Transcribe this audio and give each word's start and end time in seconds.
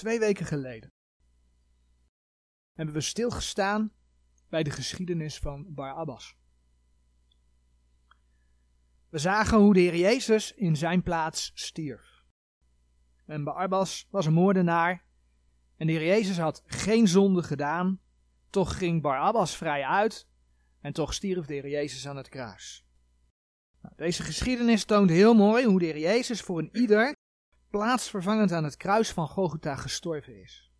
Twee 0.00 0.18
weken 0.18 0.46
geleden 0.46 0.92
hebben 2.72 2.94
we 2.94 3.00
stilgestaan 3.00 3.92
bij 4.48 4.62
de 4.62 4.70
geschiedenis 4.70 5.38
van 5.38 5.74
Barabbas. 5.74 6.36
We 9.08 9.18
zagen 9.18 9.58
hoe 9.58 9.74
de 9.74 9.80
Heer 9.80 9.96
Jezus 9.96 10.52
in 10.52 10.76
zijn 10.76 11.02
plaats 11.02 11.50
stierf. 11.54 12.24
En 13.26 13.44
Barabbas 13.44 14.06
was 14.10 14.26
een 14.26 14.32
moordenaar 14.32 15.04
en 15.76 15.86
de 15.86 15.92
Heer 15.92 16.06
Jezus 16.06 16.38
had 16.38 16.62
geen 16.66 17.08
zonde 17.08 17.42
gedaan, 17.42 18.00
toch 18.50 18.78
ging 18.78 19.02
Barabbas 19.02 19.56
vrij 19.56 19.84
uit 19.84 20.28
en 20.80 20.92
toch 20.92 21.14
stierf 21.14 21.46
de 21.46 21.54
Heer 21.54 21.68
Jezus 21.68 22.08
aan 22.08 22.16
het 22.16 22.28
kruis. 22.28 22.86
Nou, 23.82 23.94
deze 23.96 24.22
geschiedenis 24.22 24.84
toont 24.84 25.10
heel 25.10 25.34
mooi 25.34 25.64
hoe 25.64 25.78
de 25.78 25.84
Heer 25.84 25.98
Jezus 25.98 26.40
voor 26.40 26.58
een 26.58 26.76
ieder 26.76 27.18
plaatsvervangend 27.70 28.52
aan 28.52 28.64
het 28.64 28.76
kruis 28.76 29.12
van 29.12 29.28
Golgotha 29.28 29.76
gestorven 29.76 30.42
is. 30.42 30.72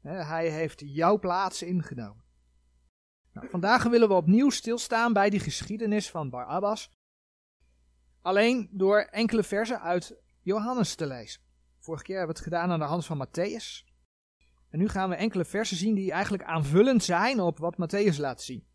Hij 0.00 0.50
heeft 0.50 0.82
jouw 0.84 1.18
plaats 1.18 1.62
ingenomen. 1.62 2.24
Nou, 3.32 3.48
vandaag 3.48 3.82
willen 3.82 4.08
we 4.08 4.14
opnieuw 4.14 4.50
stilstaan 4.50 5.12
bij 5.12 5.30
die 5.30 5.40
geschiedenis 5.40 6.10
van 6.10 6.30
Barabbas. 6.30 6.90
Alleen 8.22 8.68
door 8.72 8.98
enkele 8.98 9.42
versen 9.42 9.80
uit 9.80 10.16
Johannes 10.40 10.94
te 10.94 11.06
lezen. 11.06 11.42
Vorige 11.78 12.04
keer 12.04 12.16
hebben 12.16 12.34
we 12.34 12.40
het 12.40 12.50
gedaan 12.52 12.70
aan 12.70 12.78
de 12.78 12.84
hand 12.84 13.06
van 13.06 13.26
Matthäus. 13.26 13.92
En 14.70 14.78
nu 14.78 14.88
gaan 14.88 15.08
we 15.08 15.14
enkele 15.14 15.44
versen 15.44 15.76
zien 15.76 15.94
die 15.94 16.12
eigenlijk 16.12 16.42
aanvullend 16.42 17.04
zijn 17.04 17.40
op 17.40 17.58
wat 17.58 17.76
Matthäus 17.76 18.16
laat 18.16 18.42
zien. 18.42 18.66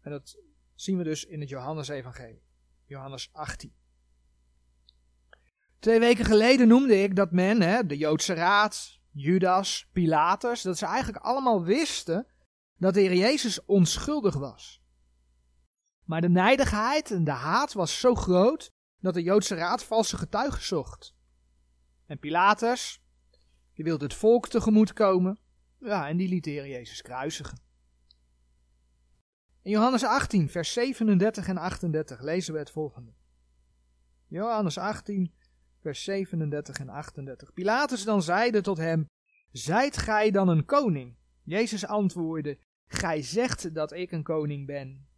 En 0.00 0.10
dat 0.10 0.42
zien 0.74 0.96
we 0.96 1.04
dus 1.04 1.24
in 1.24 1.40
het 1.40 1.48
Johannes-evangelie. 1.48 2.42
Johannes 2.84 3.32
18. 3.32 3.77
Twee 5.78 6.00
weken 6.00 6.24
geleden 6.24 6.68
noemde 6.68 7.02
ik 7.02 7.16
dat 7.16 7.32
men, 7.32 7.62
hè, 7.62 7.86
de 7.86 7.96
Joodse 7.96 8.34
Raad, 8.34 9.00
Judas, 9.10 9.88
Pilatus, 9.92 10.62
dat 10.62 10.78
ze 10.78 10.86
eigenlijk 10.86 11.24
allemaal 11.24 11.64
wisten 11.64 12.26
dat 12.76 12.94
de 12.94 13.00
Heer 13.00 13.14
Jezus 13.14 13.64
onschuldig 13.64 14.34
was. 14.34 14.82
Maar 16.04 16.20
de 16.20 16.28
nijdigheid 16.28 17.10
en 17.10 17.24
de 17.24 17.30
haat 17.30 17.72
was 17.72 18.00
zo 18.00 18.14
groot 18.14 18.72
dat 19.00 19.14
de 19.14 19.22
Joodse 19.22 19.54
Raad 19.54 19.84
valse 19.84 20.16
getuigen 20.16 20.62
zocht. 20.62 21.14
En 22.06 22.18
Pilatus, 22.18 23.02
die 23.74 23.84
wilde 23.84 24.04
het 24.04 24.14
volk 24.14 24.48
tegemoet 24.48 24.92
komen, 24.92 25.38
ja, 25.78 26.08
en 26.08 26.16
die 26.16 26.28
liet 26.28 26.44
de 26.44 26.50
Heer 26.50 26.68
Jezus 26.68 27.02
kruisigen. 27.02 27.60
In 29.62 29.70
Johannes 29.70 30.04
18, 30.04 30.48
vers 30.48 30.72
37 30.72 31.48
en 31.48 31.58
38 31.58 32.20
lezen 32.20 32.52
we 32.52 32.58
het 32.58 32.70
volgende. 32.70 33.12
Johannes 34.26 34.78
18, 34.78 35.34
vers 35.80 36.04
37 36.04 36.78
en 36.78 36.88
38. 36.88 37.52
Pilatus 37.52 38.04
dan 38.04 38.22
zeide 38.22 38.60
tot 38.60 38.78
hem, 38.78 39.06
Zijt 39.52 39.96
gij 39.96 40.30
dan 40.30 40.48
een 40.48 40.64
koning? 40.64 41.16
Jezus 41.42 41.86
antwoordde, 41.86 42.58
Gij 42.86 43.22
zegt 43.22 43.74
dat 43.74 43.92
ik 43.92 44.12
een 44.12 44.22
koning 44.22 44.66
ben. 44.66 45.08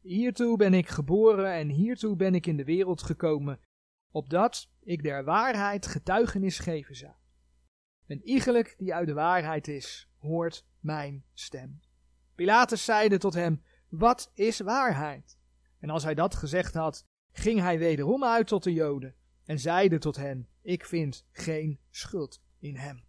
Hiertoe 0.00 0.56
ben 0.56 0.74
ik 0.74 0.88
geboren 0.88 1.52
en 1.52 1.68
hiertoe 1.68 2.16
ben 2.16 2.34
ik 2.34 2.46
in 2.46 2.56
de 2.56 2.64
wereld 2.64 3.02
gekomen, 3.02 3.60
opdat 4.10 4.70
ik 4.80 5.02
der 5.02 5.24
waarheid 5.24 5.86
getuigenis 5.86 6.58
geven 6.58 6.96
zou. 6.96 7.12
Een 8.06 8.22
iegelijk 8.22 8.74
die 8.78 8.94
uit 8.94 9.06
de 9.06 9.14
waarheid 9.14 9.68
is, 9.68 10.08
hoort 10.18 10.66
mijn 10.80 11.24
stem. 11.34 11.80
Pilatus 12.34 12.84
zeide 12.84 13.18
tot 13.18 13.34
hem, 13.34 13.62
wat 13.88 14.30
is 14.34 14.60
waarheid? 14.60 15.38
En 15.78 15.90
als 15.90 16.02
hij 16.02 16.14
dat 16.14 16.34
gezegd 16.34 16.74
had, 16.74 17.04
ging 17.32 17.60
hij 17.60 17.78
wederom 17.78 18.24
uit 18.24 18.46
tot 18.46 18.62
de 18.62 18.72
Joden 18.72 19.17
en 19.48 19.58
zeide 19.58 19.98
tot 19.98 20.16
hen, 20.16 20.48
ik 20.62 20.84
vind 20.84 21.24
geen 21.32 21.80
schuld 21.90 22.40
in 22.58 22.76
hem. 22.76 23.04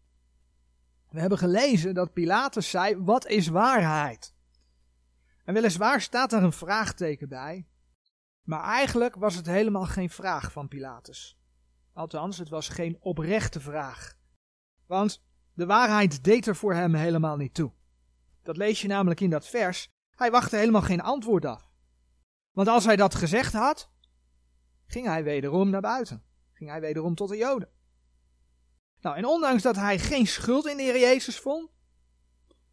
We 1.09 1.19
hebben 1.19 1.37
gelezen 1.37 1.93
dat 1.93 2.13
Pilatus 2.13 2.69
zei, 2.69 2.97
wat 2.97 3.27
is 3.27 3.47
waarheid? 3.47 4.35
En 5.43 5.53
weliswaar 5.53 6.01
staat 6.01 6.29
daar 6.29 6.43
een 6.43 6.53
vraagteken 6.53 7.29
bij, 7.29 7.67
maar 8.43 8.63
eigenlijk 8.63 9.15
was 9.15 9.35
het 9.35 9.45
helemaal 9.45 9.85
geen 9.85 10.09
vraag 10.09 10.51
van 10.51 10.67
Pilatus. 10.67 11.39
Althans, 11.93 12.37
het 12.37 12.49
was 12.49 12.69
geen 12.69 12.97
oprechte 12.99 13.59
vraag. 13.59 14.17
Want 14.85 15.23
de 15.53 15.65
waarheid 15.65 16.23
deed 16.23 16.47
er 16.47 16.55
voor 16.55 16.73
hem 16.73 16.95
helemaal 16.95 17.37
niet 17.37 17.53
toe. 17.53 17.71
Dat 18.43 18.57
lees 18.57 18.81
je 18.81 18.87
namelijk 18.87 19.19
in 19.19 19.29
dat 19.29 19.47
vers. 19.47 19.89
Hij 20.15 20.31
wachtte 20.31 20.55
helemaal 20.55 20.81
geen 20.81 21.01
antwoord 21.01 21.45
af. 21.45 21.69
Want 22.51 22.67
als 22.67 22.85
hij 22.85 22.95
dat 22.95 23.15
gezegd 23.15 23.53
had, 23.53 23.91
ging 24.85 25.05
hij 25.05 25.23
wederom 25.23 25.69
naar 25.69 25.81
buiten. 25.81 26.27
Ging 26.59 26.71
hij 26.71 26.81
wederom 26.81 27.15
tot 27.15 27.29
de 27.29 27.37
Joden. 27.37 27.69
Nou, 29.01 29.17
en 29.17 29.25
ondanks 29.25 29.63
dat 29.63 29.75
hij 29.75 29.99
geen 29.99 30.27
schuld 30.27 30.67
in 30.67 30.77
de 30.77 30.83
Heer 30.83 30.99
Jezus 30.99 31.39
vond, 31.39 31.71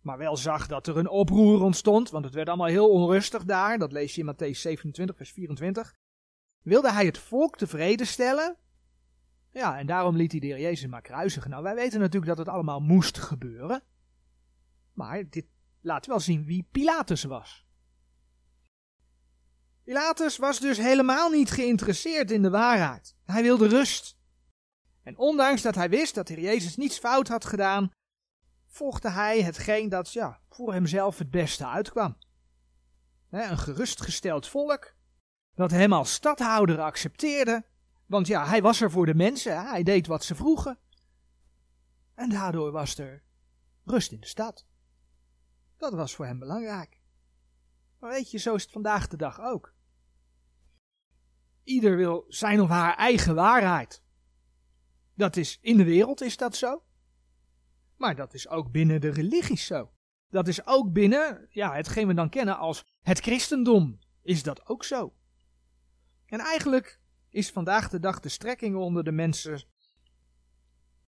maar 0.01 0.19
wel 0.19 0.37
zag 0.37 0.67
dat 0.67 0.87
er 0.87 0.97
een 0.97 1.09
oproer 1.09 1.63
ontstond, 1.63 2.11
want 2.11 2.25
het 2.25 2.35
werd 2.35 2.49
allemaal 2.49 2.67
heel 2.67 2.91
onrustig 2.91 3.45
daar, 3.45 3.79
dat 3.79 3.93
lees 3.93 4.15
je 4.15 4.21
in 4.21 4.35
Matthäus 4.35 4.59
27, 4.59 5.17
vers 5.17 5.31
24, 5.31 5.95
wilde 6.63 6.93
hij 6.93 7.07
het 7.07 7.19
volk 7.19 7.57
tevreden 7.57 8.07
stellen. 8.07 8.57
Ja, 9.51 9.79
en 9.79 9.87
daarom 9.87 10.17
liet 10.17 10.31
hij 10.31 10.41
de 10.41 10.47
Heer 10.47 10.61
Jezus 10.61 10.89
maar 10.89 11.03
kruisigen. 11.03 11.51
Nou, 11.51 11.63
wij 11.63 11.75
weten 11.75 12.01
natuurlijk 12.01 12.37
dat 12.37 12.47
het 12.47 12.55
allemaal 12.55 12.81
moest 12.81 13.19
gebeuren, 13.19 13.83
maar 14.93 15.29
dit 15.31 15.47
laat 15.81 16.07
wel 16.07 16.21
zien 16.21 16.45
wie 16.45 16.69
Pilatus 16.71 17.25
was. 17.25 17.66
Pilatus 19.87 20.37
was 20.37 20.61
dus 20.61 20.79
helemaal 20.79 21.31
niet 21.31 21.51
geïnteresseerd 21.51 22.31
in 22.31 22.43
de 22.43 22.51
waarheid. 22.51 23.17
Hij 23.25 23.43
wilde 23.43 23.69
rust. 23.69 24.17
En 25.03 25.19
ondanks 25.19 25.63
dat 25.63 25.75
hij 25.75 25.89
wist 25.89 26.15
dat 26.15 26.27
de 26.27 26.41
Jezus 26.41 26.77
niets 26.77 26.99
fout 26.99 27.29
had 27.29 27.45
gedaan, 27.45 27.91
volgde 28.67 29.11
hij 29.11 29.43
hetgeen 29.43 29.89
dat 29.89 30.13
ja, 30.13 30.41
voor 30.49 30.73
hemzelf 30.73 31.19
het 31.19 31.31
beste 31.31 31.67
uitkwam. 31.67 32.17
een 33.31 33.59
gerustgesteld 33.59 34.49
volk, 34.49 34.95
dat 35.55 35.71
hem 35.71 35.93
als 35.93 36.13
stadhouder 36.13 36.81
accepteerde, 36.81 37.65
want 38.07 38.27
ja, 38.27 38.47
hij 38.47 38.63
was 38.63 38.81
er 38.81 38.91
voor 38.91 39.07
de 39.07 39.15
mensen, 39.15 39.67
hij 39.67 39.83
deed 39.83 40.07
wat 40.07 40.25
ze 40.25 40.35
vroegen. 40.35 40.79
En 42.15 42.29
daardoor 42.29 42.73
was 42.73 42.99
er 42.99 43.23
rust 43.85 44.13
in 44.13 44.21
de 44.21 44.27
stad. 44.27 44.67
Dat 45.77 45.93
was 45.93 46.15
voor 46.15 46.27
hem 46.27 46.39
belangrijk. 46.39 47.01
Maar 47.99 48.11
weet 48.11 48.31
je, 48.31 48.39
zo 48.39 48.55
is 48.55 48.63
het 48.63 48.73
vandaag 48.73 49.07
de 49.09 49.17
dag 49.17 49.41
ook. 49.41 49.75
Ieder 51.67 51.97
wil 51.97 52.25
zijn 52.29 52.61
of 52.61 52.69
haar 52.69 52.97
eigen 52.97 53.35
waarheid. 53.35 54.03
Dat 55.15 55.37
is 55.37 55.59
in 55.61 55.77
de 55.77 55.85
wereld 55.85 56.21
is 56.21 56.37
dat 56.37 56.57
zo. 56.57 56.83
Maar 57.97 58.17
dat 58.17 58.35
is 58.35 58.49
ook 58.49 58.71
binnen 58.71 59.01
de 59.01 59.09
religies 59.09 59.67
zo. 59.67 59.91
Dat 60.29 60.49
is 60.49 60.67
ook 60.67 60.93
binnen, 60.93 61.47
ja, 61.51 61.75
hetgeen 61.75 62.07
we 62.07 62.15
dan 62.15 62.29
kennen 62.29 62.59
als 62.59 62.85
het 63.01 63.21
christendom, 63.21 63.99
is 64.23 64.43
dat 64.43 64.67
ook 64.67 64.85
zo. 64.85 65.15
En 66.27 66.39
eigenlijk 66.39 67.01
is 67.31 67.51
vandaag 67.51 67.89
de 67.89 68.01
dag 68.01 68.21
de 68.21 68.29
strekking 68.29 68.77
onder 68.77 69.05
de 69.05 69.13
mensen 69.13 69.63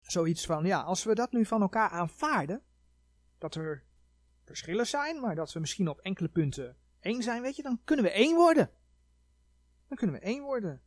zoiets 0.01 0.47
van, 0.47 0.65
ja, 0.65 0.81
als 0.81 1.05
we 1.05 1.15
dat 1.15 1.33
nu 1.33 1.45
van 1.45 1.63
elkaar 1.63 1.91
aanvaarden, 1.91 2.63
dat 3.39 3.55
er 3.55 3.85
verschillen 4.45 4.87
zijn, 4.87 5.21
maar 5.21 5.35
dat 5.35 5.53
we 5.53 5.61
misschien 5.61 5.89
op 5.89 6.01
enkele 6.01 6.29
punten 6.29 6.77
één 7.01 7.23
zijn, 7.23 7.43
weet 7.43 7.57
je, 7.57 7.63
dan 7.63 7.81
kunnen 7.85 8.05
we 8.05 8.11
één 8.11 8.37
worden. 8.37 8.71
Dan 9.89 9.97
kunnen 9.97 10.17
we 10.17 10.23
één 10.23 10.43
worden. 10.43 10.83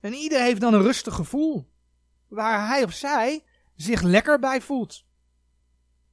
En 0.00 0.12
ieder 0.12 0.40
heeft 0.40 0.60
dan 0.60 0.74
een 0.74 0.82
rustig 0.82 1.14
gevoel, 1.14 1.70
waar 2.28 2.66
hij 2.66 2.84
of 2.84 2.92
zij 2.92 3.44
zich 3.74 4.02
lekker 4.02 4.38
bij 4.38 4.60
voelt. 4.60 5.04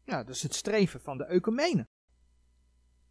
Ja, 0.03 0.23
dat 0.23 0.35
is 0.35 0.43
het 0.43 0.55
streven 0.55 1.01
van 1.01 1.17
de 1.17 1.25
ecumene. 1.25 1.87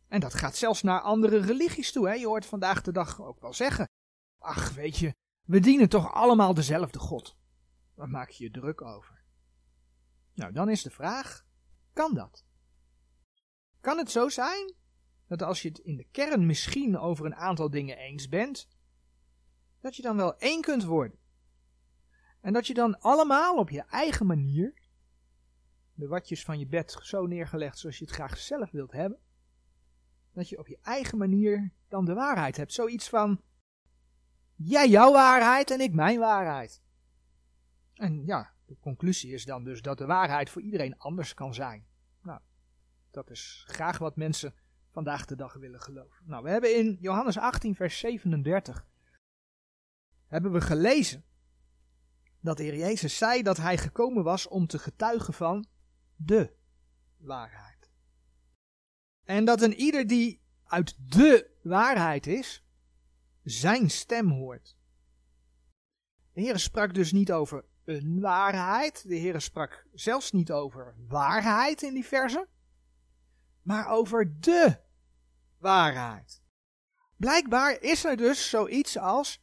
En 0.08 0.20
dat 0.20 0.34
gaat 0.34 0.56
zelfs 0.56 0.82
naar 0.82 1.00
andere 1.00 1.38
religies 1.38 1.92
toe. 1.92 2.08
Hè? 2.08 2.14
Je 2.14 2.26
hoort 2.26 2.46
vandaag 2.46 2.82
de 2.82 2.92
dag 2.92 3.20
ook 3.20 3.40
wel 3.40 3.52
zeggen. 3.52 3.88
Ach, 4.38 4.72
weet 4.72 4.98
je, 4.98 5.14
we 5.46 5.60
dienen 5.60 5.88
toch 5.88 6.12
allemaal 6.12 6.54
dezelfde 6.54 6.98
God. 6.98 7.36
Waar 7.94 8.08
maak 8.08 8.30
je 8.30 8.44
je 8.44 8.50
druk 8.50 8.82
over? 8.82 9.24
Nou, 10.34 10.52
dan 10.52 10.68
is 10.68 10.82
de 10.82 10.90
vraag, 10.90 11.44
kan 11.92 12.14
dat? 12.14 12.44
Kan 13.80 13.98
het 13.98 14.10
zo 14.10 14.28
zijn 14.28 14.74
dat 15.26 15.42
als 15.42 15.62
je 15.62 15.68
het 15.68 15.78
in 15.78 15.96
de 15.96 16.06
kern 16.10 16.46
misschien 16.46 16.98
over 16.98 17.26
een 17.26 17.34
aantal 17.34 17.70
dingen 17.70 17.96
eens 17.96 18.28
bent, 18.28 18.68
dat 19.80 19.96
je 19.96 20.02
dan 20.02 20.16
wel 20.16 20.38
één 20.38 20.60
kunt 20.60 20.84
worden? 20.84 21.18
En 22.40 22.52
dat 22.52 22.66
je 22.66 22.74
dan 22.74 23.00
allemaal 23.00 23.56
op 23.56 23.70
je 23.70 23.82
eigen 23.82 24.26
manier 24.26 24.74
de 25.94 26.06
watjes 26.06 26.44
van 26.44 26.58
je 26.58 26.66
bed 26.66 26.98
zo 27.02 27.26
neergelegd 27.26 27.78
zoals 27.78 27.98
je 27.98 28.04
het 28.04 28.14
graag 28.14 28.38
zelf 28.38 28.70
wilt 28.70 28.92
hebben. 28.92 29.18
Dat 30.32 30.48
je 30.48 30.58
op 30.58 30.66
je 30.66 30.78
eigen 30.82 31.18
manier 31.18 31.72
dan 31.88 32.04
de 32.04 32.14
waarheid 32.14 32.56
hebt. 32.56 32.72
Zoiets 32.72 33.08
van, 33.08 33.40
jij 34.54 34.88
jouw 34.88 35.12
waarheid 35.12 35.70
en 35.70 35.80
ik 35.80 35.94
mijn 35.94 36.18
waarheid. 36.18 36.82
En 37.94 38.26
ja, 38.26 38.52
de 38.66 38.76
conclusie 38.80 39.32
is 39.32 39.44
dan 39.44 39.64
dus 39.64 39.82
dat 39.82 39.98
de 39.98 40.06
waarheid 40.06 40.50
voor 40.50 40.62
iedereen 40.62 40.98
anders 40.98 41.34
kan 41.34 41.54
zijn. 41.54 41.86
Nou, 42.22 42.40
dat 43.10 43.30
is 43.30 43.64
graag 43.66 43.98
wat 43.98 44.16
mensen 44.16 44.54
vandaag 44.90 45.26
de 45.26 45.36
dag 45.36 45.54
willen 45.54 45.80
geloven. 45.80 46.24
Nou, 46.26 46.42
we 46.42 46.50
hebben 46.50 46.76
in 46.76 46.96
Johannes 47.00 47.38
18, 47.38 47.74
vers 47.74 47.98
37, 47.98 48.86
hebben 50.30 50.52
we 50.52 50.60
gelezen 50.60 51.24
dat 52.40 52.56
de 52.56 52.62
Heer 52.62 52.76
Jezus 52.76 53.16
zei 53.16 53.42
dat 53.42 53.56
hij 53.56 53.78
gekomen 53.78 54.24
was 54.24 54.48
om 54.48 54.66
te 54.66 54.78
getuigen 54.78 55.34
van 55.34 55.66
de 56.16 56.54
waarheid. 57.16 57.90
En 59.24 59.44
dat 59.44 59.62
een 59.62 59.74
ieder 59.74 60.06
die 60.06 60.42
uit 60.64 60.96
de 60.98 61.50
waarheid 61.62 62.26
is, 62.26 62.64
zijn 63.42 63.90
stem 63.90 64.30
hoort. 64.30 64.76
De 66.32 66.40
Heer 66.40 66.58
sprak 66.58 66.94
dus 66.94 67.12
niet 67.12 67.32
over 67.32 67.64
een 67.84 68.20
waarheid. 68.20 69.08
De 69.08 69.14
Heer 69.14 69.40
sprak 69.40 69.86
zelfs 69.92 70.32
niet 70.32 70.52
over 70.52 70.94
waarheid 71.08 71.82
in 71.82 71.94
die 71.94 72.06
verse, 72.06 72.48
maar 73.62 73.88
over 73.88 74.40
de 74.40 74.80
waarheid. 75.58 76.42
Blijkbaar 77.16 77.80
is 77.80 78.04
er 78.04 78.16
dus 78.16 78.50
zoiets 78.50 78.98
als 78.98 79.42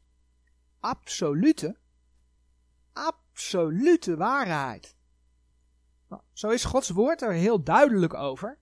absolute, 0.79 1.77
absolute 2.93 4.17
waarheid. 4.17 4.95
Nou, 6.09 6.21
zo 6.33 6.49
is 6.49 6.63
Gods 6.63 6.89
woord 6.89 7.21
er 7.21 7.33
heel 7.33 7.63
duidelijk 7.63 8.13
over. 8.13 8.59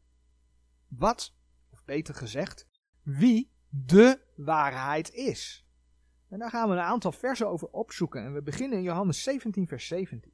Wat, 0.88 1.36
of 1.70 1.86
beter 1.86 2.14
gezegd, 2.14 2.68
wie 3.02 3.52
de 3.70 4.22
waarheid 4.36 5.12
is. 5.12 5.66
En 6.30 6.40
daar 6.40 6.50
gaan 6.50 6.70
we 6.70 6.76
een 6.76 6.82
aantal 6.82 7.12
versen 7.12 7.48
over 7.48 7.68
opzoeken. 7.68 8.24
En 8.24 8.34
we 8.34 8.42
beginnen 8.42 8.78
in 8.78 8.84
Johannes 8.84 9.24
17, 9.24 9.68
vers 9.68 9.88
17. 9.88 10.34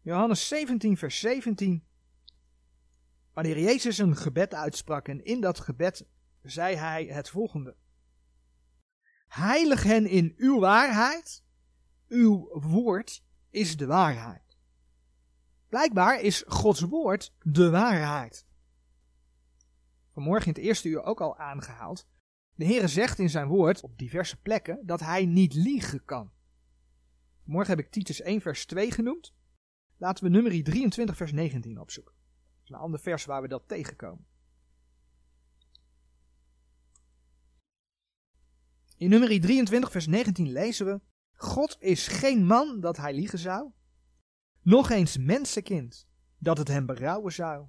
Johannes 0.00 0.48
17, 0.48 0.96
vers 0.96 1.20
17. 1.20 1.84
Wanneer 3.32 3.58
Jezus 3.58 3.98
een 3.98 4.16
gebed 4.16 4.54
uitsprak 4.54 5.08
en 5.08 5.24
in 5.24 5.40
dat 5.40 5.60
gebed 5.60 6.06
zei 6.42 6.76
hij 6.76 7.04
het 7.04 7.28
volgende. 7.28 7.76
Heilig 9.30 9.82
hen 9.82 10.06
in 10.06 10.34
uw 10.36 10.60
waarheid. 10.60 11.44
Uw 12.08 12.48
woord 12.52 13.24
is 13.50 13.76
de 13.76 13.86
waarheid. 13.86 14.58
Blijkbaar 15.68 16.20
is 16.20 16.44
Gods 16.46 16.80
woord 16.80 17.34
de 17.42 17.70
waarheid. 17.70 18.46
Vanmorgen 20.12 20.46
in 20.46 20.52
het 20.52 20.62
eerste 20.62 20.88
uur 20.88 21.02
ook 21.02 21.20
al 21.20 21.36
aangehaald. 21.36 22.06
De 22.54 22.64
Heere 22.64 22.88
zegt 22.88 23.18
in 23.18 23.30
zijn 23.30 23.48
woord 23.48 23.80
op 23.80 23.98
diverse 23.98 24.40
plekken 24.40 24.86
dat 24.86 25.00
hij 25.00 25.26
niet 25.26 25.54
liegen 25.54 26.04
kan. 26.04 26.32
Morgen 27.44 27.76
heb 27.76 27.84
ik 27.84 27.90
Titus 27.90 28.20
1 28.20 28.40
vers 28.40 28.66
2 28.66 28.90
genoemd. 28.90 29.34
Laten 29.96 30.24
we 30.24 30.30
nummer 30.30 30.62
23 30.62 31.16
vers 31.16 31.32
19 31.32 31.80
opzoeken. 31.80 32.14
Dat 32.14 32.62
is 32.64 32.70
een 32.70 32.76
ander 32.76 33.00
vers 33.00 33.24
waar 33.24 33.42
we 33.42 33.48
dat 33.48 33.68
tegenkomen. 33.68 34.26
In 39.00 39.08
nummer 39.08 39.40
23 39.40 39.90
vers 39.90 40.06
19 40.06 40.52
lezen 40.52 40.86
we: 40.86 41.00
God 41.32 41.76
is 41.78 42.08
geen 42.08 42.46
man 42.46 42.80
dat 42.80 42.96
hij 42.96 43.14
liegen 43.14 43.38
zou, 43.38 43.70
nog 44.62 44.90
eens 44.90 45.18
mensenkind 45.18 46.08
dat 46.38 46.58
het 46.58 46.68
hem 46.68 46.86
berouwen 46.86 47.32
zou. 47.32 47.66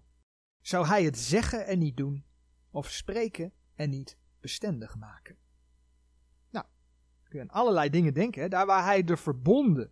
Zou 0.61 0.87
hij 0.87 1.03
het 1.03 1.17
zeggen 1.17 1.65
en 1.65 1.79
niet 1.79 1.97
doen, 1.97 2.25
of 2.71 2.89
spreken 2.89 3.53
en 3.75 3.89
niet 3.89 4.17
bestendig 4.39 4.95
maken. 4.95 5.37
Nou, 6.49 6.65
kun 7.23 7.39
je 7.39 7.41
aan 7.41 7.55
allerlei 7.55 7.89
dingen 7.89 8.13
denken, 8.13 8.49
daar 8.49 8.65
waar 8.65 8.83
hij 8.83 9.03
de 9.03 9.17
verbonden 9.17 9.91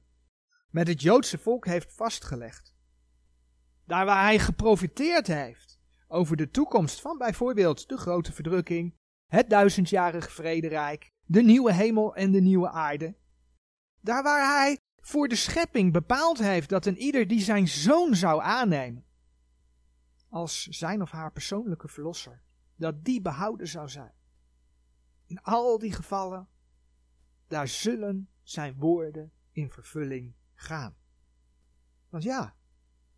met 0.70 0.88
het 0.88 1.02
Joodse 1.02 1.38
volk 1.38 1.66
heeft 1.66 1.94
vastgelegd. 1.94 2.76
Daar 3.86 4.06
waar 4.06 4.24
hij 4.24 4.40
geprofiteerd 4.40 5.28
heeft 5.28 5.80
over 6.08 6.38
de 6.38 6.50
toekomst 6.50 7.02
van 7.02 7.18
bijvoorbeeld 7.18 7.90
de 7.90 7.98
grote 7.98 8.34
verdrukking, 8.34 8.98
het 9.30 9.50
duizendjarig 9.50 10.32
vrederijk, 10.32 11.12
de 11.26 11.42
nieuwe 11.42 11.74
hemel 11.74 12.16
en 12.16 12.32
de 12.32 12.42
nieuwe 12.42 12.70
aarde. 12.70 13.16
Daar 14.02 14.24
waar 14.24 14.58
hij 14.58 14.78
voor 14.96 15.28
de 15.28 15.36
schepping 15.36 15.94
bepaald 15.94 16.38
heeft 16.38 16.70
dat 16.70 16.86
een 16.86 16.98
ieder 16.98 17.28
die 17.28 17.42
zijn 17.42 17.68
zoon 17.68 18.16
zou 18.16 18.42
aannemen 18.42 19.06
als 20.30 20.64
zijn 20.64 21.02
of 21.02 21.12
haar 21.12 21.32
persoonlijke 21.32 21.88
verlosser, 21.88 22.42
dat 22.76 23.04
die 23.04 23.22
behouden 23.22 23.68
zou 23.68 23.90
zijn. 23.90 24.14
In 25.26 25.42
al 25.42 25.78
die 25.78 25.94
gevallen, 25.94 26.48
daar 27.48 27.68
zullen 27.68 28.30
zijn 28.44 28.76
woorden 28.76 29.32
in 29.52 29.70
vervulling 29.70 30.34
gaan. 30.54 30.96
Want 32.10 32.24
ja, 32.24 32.56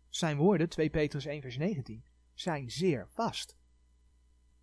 zijn 0.08 0.36
woorden, 0.36 0.68
2 0.68 0.90
Petrus 0.90 1.24
1 1.24 1.40
vers 1.40 1.56
19, 1.56 2.04
zijn 2.34 2.70
zeer 2.70 3.08
vast. 3.08 3.56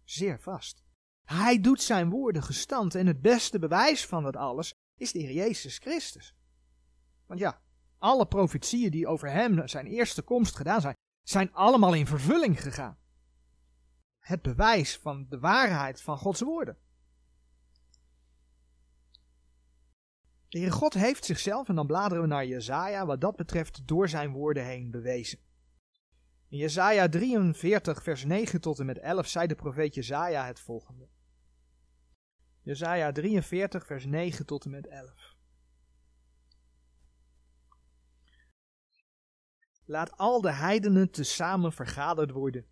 Zeer 0.03 0.39
vast. 0.39 0.83
Hij 1.29 1.61
doet 1.61 1.81
zijn 1.81 2.09
woorden 2.09 2.43
gestand 2.43 2.95
en 2.95 3.07
het 3.07 3.21
beste 3.21 3.59
bewijs 3.59 4.05
van 4.05 4.23
dat 4.23 4.35
alles 4.35 4.73
is 4.95 5.11
de 5.11 5.19
Heer 5.19 5.31
Jezus 5.31 5.77
Christus. 5.77 6.35
Want 7.25 7.39
ja, 7.39 7.61
alle 7.97 8.27
profetieën 8.27 8.91
die 8.91 9.07
over 9.07 9.31
hem 9.31 9.67
zijn 9.67 9.85
eerste 9.85 10.21
komst 10.21 10.55
gedaan 10.55 10.81
zijn, 10.81 10.95
zijn 11.23 11.53
allemaal 11.53 11.93
in 11.93 12.07
vervulling 12.07 12.61
gegaan. 12.61 12.97
Het 14.19 14.41
bewijs 14.41 14.97
van 14.97 15.25
de 15.29 15.39
waarheid 15.39 16.01
van 16.01 16.17
Gods 16.17 16.41
woorden. 16.41 16.77
De 20.47 20.57
Heere 20.57 20.71
God 20.73 20.93
heeft 20.93 21.25
zichzelf, 21.25 21.69
en 21.69 21.75
dan 21.75 21.87
bladeren 21.87 22.23
we 22.23 22.29
naar 22.29 22.45
Jezaja, 22.45 23.05
wat 23.05 23.21
dat 23.21 23.35
betreft 23.35 23.87
door 23.87 24.09
zijn 24.09 24.31
woorden 24.31 24.65
heen 24.65 24.91
bewezen. 24.91 25.39
In 26.47 26.57
Jezaja 26.57 27.09
43 27.09 28.03
vers 28.03 28.25
9 28.25 28.61
tot 28.61 28.79
en 28.79 28.85
met 28.85 28.97
11 28.97 29.27
zei 29.27 29.47
de 29.47 29.55
profeet 29.55 29.93
Jezaja 29.93 30.45
het 30.45 30.59
volgende. 30.59 31.09
Jezaja 32.69 33.11
43 33.11 33.85
vers 33.85 34.05
9 34.05 34.45
tot 34.45 34.65
en 34.65 34.71
met 34.71 34.87
11. 34.87 35.35
Laat 39.85 40.17
al 40.17 40.41
de 40.41 40.51
heidenen 40.51 41.11
tezamen 41.11 41.73
vergaderd 41.73 42.31
worden 42.31 42.65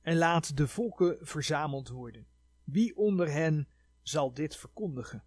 en 0.00 0.16
laat 0.16 0.56
de 0.56 0.68
volken 0.68 1.16
verzameld 1.20 1.88
worden. 1.88 2.26
Wie 2.64 2.96
onder 2.96 3.30
hen 3.30 3.68
zal 4.02 4.34
dit 4.34 4.56
verkondigen? 4.56 5.24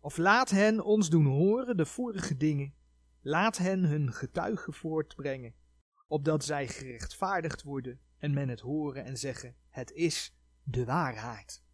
Of 0.00 0.16
laat 0.16 0.50
hen 0.50 0.84
ons 0.84 1.10
doen 1.10 1.26
horen 1.26 1.76
de 1.76 1.86
vorige 1.86 2.36
dingen. 2.36 2.74
Laat 3.20 3.58
hen 3.58 3.84
hun 3.84 4.12
getuigen 4.12 4.72
voortbrengen, 4.72 5.54
opdat 6.06 6.44
zij 6.44 6.68
gerechtvaardigd 6.68 7.62
worden 7.62 8.00
en 8.18 8.32
men 8.32 8.48
het 8.48 8.60
horen 8.60 9.04
en 9.04 9.16
zeggen: 9.16 9.56
Het 9.68 9.90
is 9.90 10.36
de 10.62 10.84
waarheid. 10.84 11.68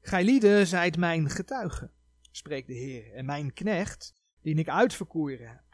Gij 0.00 0.66
zijt 0.66 0.96
mijn 0.96 1.30
getuigen, 1.30 1.92
spreekt 2.30 2.66
de 2.66 2.74
Heer, 2.74 3.12
en 3.12 3.24
mijn 3.24 3.52
knecht, 3.52 4.14
die 4.42 4.54
ik 4.54 4.68
uitverkoren 4.68 5.48
heb, 5.48 5.64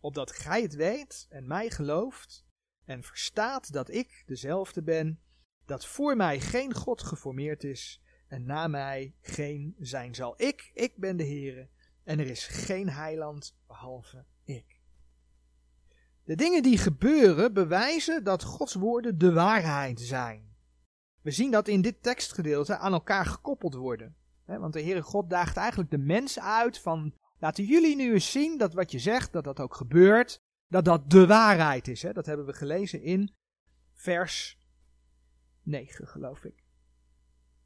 opdat 0.00 0.32
gij 0.32 0.62
het 0.62 0.74
weet 0.74 1.26
en 1.28 1.46
mij 1.46 1.70
gelooft 1.70 2.46
en 2.84 3.02
verstaat 3.02 3.72
dat 3.72 3.90
ik 3.90 4.22
dezelfde 4.26 4.82
ben, 4.82 5.20
dat 5.66 5.86
voor 5.86 6.16
mij 6.16 6.40
geen 6.40 6.74
God 6.74 7.02
geformeerd 7.02 7.64
is 7.64 8.02
en 8.28 8.46
na 8.46 8.66
mij 8.66 9.14
geen 9.20 9.74
zijn 9.78 10.14
zal. 10.14 10.34
Ik, 10.36 10.70
ik 10.74 10.96
ben 10.96 11.16
de 11.16 11.24
Heere 11.24 11.68
en 12.04 12.18
er 12.18 12.26
is 12.26 12.46
geen 12.46 12.88
heiland 12.88 13.56
behalve 13.66 14.24
ik. 14.44 14.80
De 16.24 16.34
dingen 16.34 16.62
die 16.62 16.78
gebeuren 16.78 17.52
bewijzen 17.52 18.24
dat 18.24 18.42
Gods 18.42 18.74
woorden 18.74 19.18
de 19.18 19.32
waarheid 19.32 20.00
zijn. 20.00 20.47
We 21.28 21.34
zien 21.34 21.50
dat 21.50 21.68
in 21.68 21.82
dit 21.82 22.02
tekstgedeelte 22.02 22.76
aan 22.76 22.92
elkaar 22.92 23.26
gekoppeld 23.26 23.74
worden. 23.74 24.16
Want 24.44 24.72
de 24.72 24.82
Heere 24.82 25.02
God 25.02 25.30
daagt 25.30 25.56
eigenlijk 25.56 25.90
de 25.90 25.98
mens 25.98 26.40
uit 26.40 26.78
van, 26.78 27.14
laten 27.38 27.64
jullie 27.64 27.96
nu 27.96 28.12
eens 28.12 28.30
zien 28.30 28.58
dat 28.58 28.74
wat 28.74 28.90
je 28.90 28.98
zegt, 28.98 29.32
dat 29.32 29.44
dat 29.44 29.60
ook 29.60 29.74
gebeurt, 29.74 30.42
dat 30.68 30.84
dat 30.84 31.10
de 31.10 31.26
waarheid 31.26 31.88
is. 31.88 32.00
Dat 32.00 32.26
hebben 32.26 32.46
we 32.46 32.52
gelezen 32.52 33.02
in 33.02 33.34
vers 33.92 34.58
9, 35.62 36.06
geloof 36.06 36.44
ik. 36.44 36.64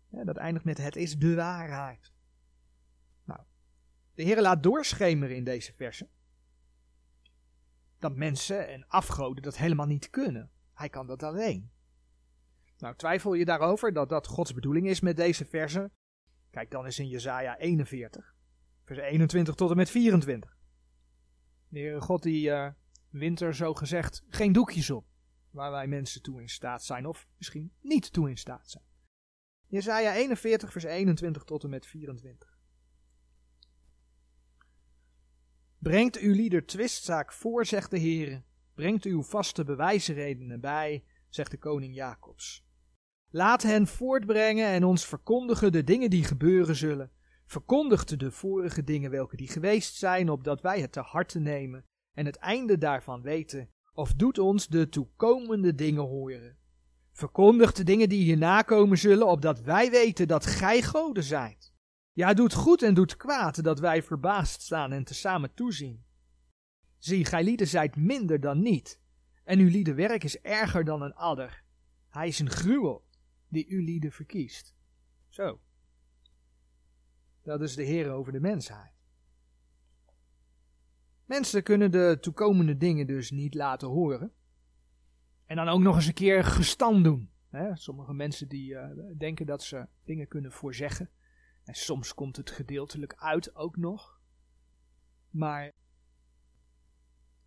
Dat 0.08 0.36
eindigt 0.36 0.64
met 0.64 0.78
het 0.78 0.96
is 0.96 1.18
de 1.18 1.34
waarheid. 1.34 2.12
Nou, 3.24 3.40
de 4.14 4.22
Heer 4.22 4.40
laat 4.40 4.62
doorschemeren 4.62 5.36
in 5.36 5.44
deze 5.44 5.72
versen 5.72 6.08
dat 7.98 8.16
mensen 8.16 8.68
en 8.68 8.86
afgoden 8.88 9.42
dat 9.42 9.56
helemaal 9.56 9.86
niet 9.86 10.10
kunnen. 10.10 10.50
Hij 10.72 10.88
kan 10.88 11.06
dat 11.06 11.22
alleen. 11.22 11.71
Nou, 12.82 12.96
twijfel 12.96 13.34
je 13.34 13.44
daarover 13.44 13.92
dat 13.92 14.08
dat 14.08 14.26
Gods 14.26 14.54
bedoeling 14.54 14.86
is 14.86 15.00
met 15.00 15.16
deze 15.16 15.44
versen? 15.44 15.92
Kijk 16.50 16.70
dan 16.70 16.84
eens 16.84 16.98
in 16.98 17.08
Jesaja 17.08 17.58
41, 17.58 18.34
vers 18.84 18.98
21 18.98 19.54
tot 19.54 19.70
en 19.70 19.76
met 19.76 19.90
24. 19.90 20.56
De 21.68 21.78
Heere 21.78 22.00
God 22.00 22.22
die 22.22 22.48
uh, 22.48 22.68
wint 23.10 23.40
er 23.40 23.54
zo 23.54 23.74
gezegd 23.74 24.24
geen 24.28 24.52
doekjes 24.52 24.90
op, 24.90 25.06
waar 25.50 25.70
wij 25.70 25.86
mensen 25.86 26.22
toe 26.22 26.40
in 26.40 26.48
staat 26.48 26.84
zijn 26.84 27.06
of 27.06 27.28
misschien 27.36 27.72
niet 27.80 28.12
toe 28.12 28.28
in 28.28 28.38
staat 28.38 28.70
zijn. 28.70 28.84
Jesaja 29.66 30.14
41 30.14 30.72
vers 30.72 30.84
21 30.84 31.44
tot 31.44 31.64
en 31.64 31.70
met 31.70 31.86
24. 31.86 32.58
Brengt 35.78 36.18
uw 36.18 36.34
lieder 36.34 36.66
twistzaak 36.66 37.32
voor, 37.32 37.66
zegt 37.66 37.90
de 37.90 37.98
Heer. 37.98 38.42
Brengt 38.74 39.04
uw 39.04 39.22
vaste 39.22 39.64
bewijsredenen 39.64 40.60
bij, 40.60 41.04
zegt 41.28 41.50
de 41.50 41.58
koning 41.58 41.94
Jacobs. 41.94 42.70
Laat 43.34 43.62
hen 43.62 43.86
voortbrengen 43.86 44.66
en 44.66 44.84
ons 44.84 45.06
verkondigen 45.06 45.72
de 45.72 45.84
dingen 45.84 46.10
die 46.10 46.24
gebeuren 46.24 46.76
zullen. 46.76 47.10
verkondigt 47.46 48.18
de 48.18 48.30
vorige 48.30 48.84
dingen 48.84 49.10
welke 49.10 49.36
die 49.36 49.48
geweest 49.48 49.96
zijn, 49.96 50.30
opdat 50.30 50.60
wij 50.60 50.80
het 50.80 50.92
te 50.92 51.00
harte 51.00 51.38
nemen 51.38 51.84
en 52.14 52.26
het 52.26 52.36
einde 52.36 52.78
daarvan 52.78 53.22
weten, 53.22 53.70
of 53.92 54.12
doet 54.12 54.38
ons 54.38 54.68
de 54.68 54.88
toekomende 54.88 55.74
dingen 55.74 56.02
horen. 56.02 56.56
Verkondigt 57.12 57.76
de 57.76 57.84
dingen 57.84 58.08
die 58.08 58.22
hierna 58.22 58.62
komen 58.62 58.98
zullen, 58.98 59.26
opdat 59.26 59.60
wij 59.60 59.90
weten 59.90 60.28
dat 60.28 60.46
gij 60.46 60.82
goden 60.82 61.24
zijt. 61.24 61.72
Ja, 62.12 62.34
doet 62.34 62.54
goed 62.54 62.82
en 62.82 62.94
doet 62.94 63.16
kwaad, 63.16 63.64
dat 63.64 63.80
wij 63.80 64.02
verbaasd 64.02 64.62
staan 64.62 64.92
en 64.92 65.04
tezamen 65.04 65.54
toezien. 65.54 66.04
Zie, 66.98 67.24
gij 67.24 67.44
lieden 67.44 67.68
zijt 67.68 67.96
minder 67.96 68.40
dan 68.40 68.62
niet, 68.62 69.00
en 69.44 69.58
uw 69.58 69.68
lieden 69.68 69.94
werk 69.94 70.24
is 70.24 70.40
erger 70.40 70.84
dan 70.84 71.02
een 71.02 71.14
adder. 71.14 71.62
Hij 72.08 72.28
is 72.28 72.38
een 72.38 72.50
gruwel, 72.50 73.04
die 73.52 73.66
uw 73.68 73.84
lieden 73.84 74.12
verkiest. 74.12 74.74
Zo. 75.28 75.60
Dat 77.42 77.62
is 77.62 77.74
de 77.74 77.82
Heer 77.82 78.10
over 78.10 78.32
de 78.32 78.40
mensheid. 78.40 78.92
Mensen 81.24 81.62
kunnen 81.62 81.90
de 81.90 82.18
toekomende 82.20 82.76
dingen 82.76 83.06
dus 83.06 83.30
niet 83.30 83.54
laten 83.54 83.88
horen. 83.88 84.32
En 85.46 85.56
dan 85.56 85.68
ook 85.68 85.80
nog 85.80 85.96
eens 85.96 86.06
een 86.06 86.14
keer 86.14 86.44
gestand 86.44 87.04
doen. 87.04 87.30
Sommige 87.72 88.14
mensen 88.14 88.48
die 88.48 88.72
uh, 88.72 88.90
denken 89.18 89.46
dat 89.46 89.62
ze 89.62 89.86
dingen 90.04 90.28
kunnen 90.28 90.52
voorzeggen. 90.52 91.10
En 91.64 91.74
soms 91.74 92.14
komt 92.14 92.36
het 92.36 92.50
gedeeltelijk 92.50 93.14
uit 93.16 93.54
ook 93.54 93.76
nog. 93.76 94.20
Maar 95.30 95.72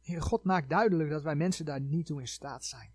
Heer 0.01 0.21
God 0.21 0.43
maakt 0.43 0.69
duidelijk 0.69 1.09
dat 1.09 1.23
wij 1.23 1.35
mensen 1.35 1.65
daar 1.65 1.81
niet 1.81 2.05
toe 2.05 2.19
in 2.19 2.27
staat 2.27 2.65
zijn. 2.65 2.93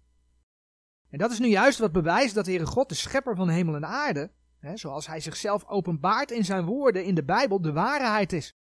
En 1.10 1.18
dat 1.18 1.30
is 1.30 1.38
nu 1.38 1.46
juist 1.46 1.78
wat 1.78 1.92
bewijst 1.92 2.34
dat 2.34 2.44
de 2.44 2.50
Heere 2.50 2.66
God, 2.66 2.88
de 2.88 2.94
schepper 2.94 3.36
van 3.36 3.48
hemel 3.48 3.74
en 3.74 3.86
aarde, 3.86 4.30
hè, 4.58 4.76
zoals 4.76 5.06
hij 5.06 5.20
zichzelf 5.20 5.64
openbaart 5.66 6.30
in 6.30 6.44
zijn 6.44 6.64
woorden 6.64 7.04
in 7.04 7.14
de 7.14 7.24
Bijbel, 7.24 7.60
de 7.60 7.72
waarheid 7.72 8.32
is. 8.32 8.54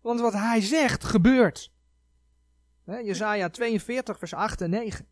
Want 0.00 0.20
wat 0.20 0.32
hij 0.32 0.60
zegt, 0.60 1.04
gebeurt. 1.04 1.72
Hè, 2.84 2.96
Jezaja 2.96 3.50
42, 3.50 4.18
vers 4.18 4.34
8 4.34 4.60
en 4.60 4.70
9. 4.70 5.06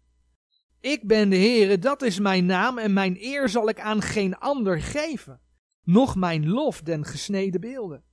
Ik 0.81 1.07
ben 1.07 1.31
de 1.31 1.37
Heere, 1.37 1.79
dat 1.79 2.03
is 2.03 2.19
mijn 2.19 2.47
naam, 2.47 2.79
en 2.79 2.93
mijn 2.93 3.17
eer 3.21 3.49
zal 3.49 3.69
ik 3.69 3.81
aan 3.81 4.03
geen 4.03 4.37
ander 4.37 4.81
geven, 4.81 5.41
noch 5.83 6.17
mijn 6.17 6.49
lof 6.49 6.83
den 6.83 7.05
gesneden 7.05 7.61
beelden. 7.61 8.05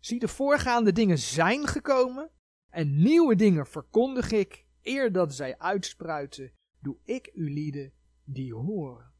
Zie, 0.00 0.18
de 0.18 0.28
voorgaande 0.28 0.92
dingen 0.92 1.18
zijn 1.18 1.66
gekomen, 1.66 2.30
en 2.70 3.02
nieuwe 3.02 3.34
dingen 3.34 3.66
verkondig 3.66 4.32
ik, 4.32 4.66
eer 4.82 5.12
dat 5.12 5.34
zij 5.34 5.58
uitspruiten, 5.58 6.52
doe 6.80 6.96
ik 7.04 7.30
u 7.34 7.50
lieden 7.52 7.92
die 8.24 8.54
horen. 8.54 9.12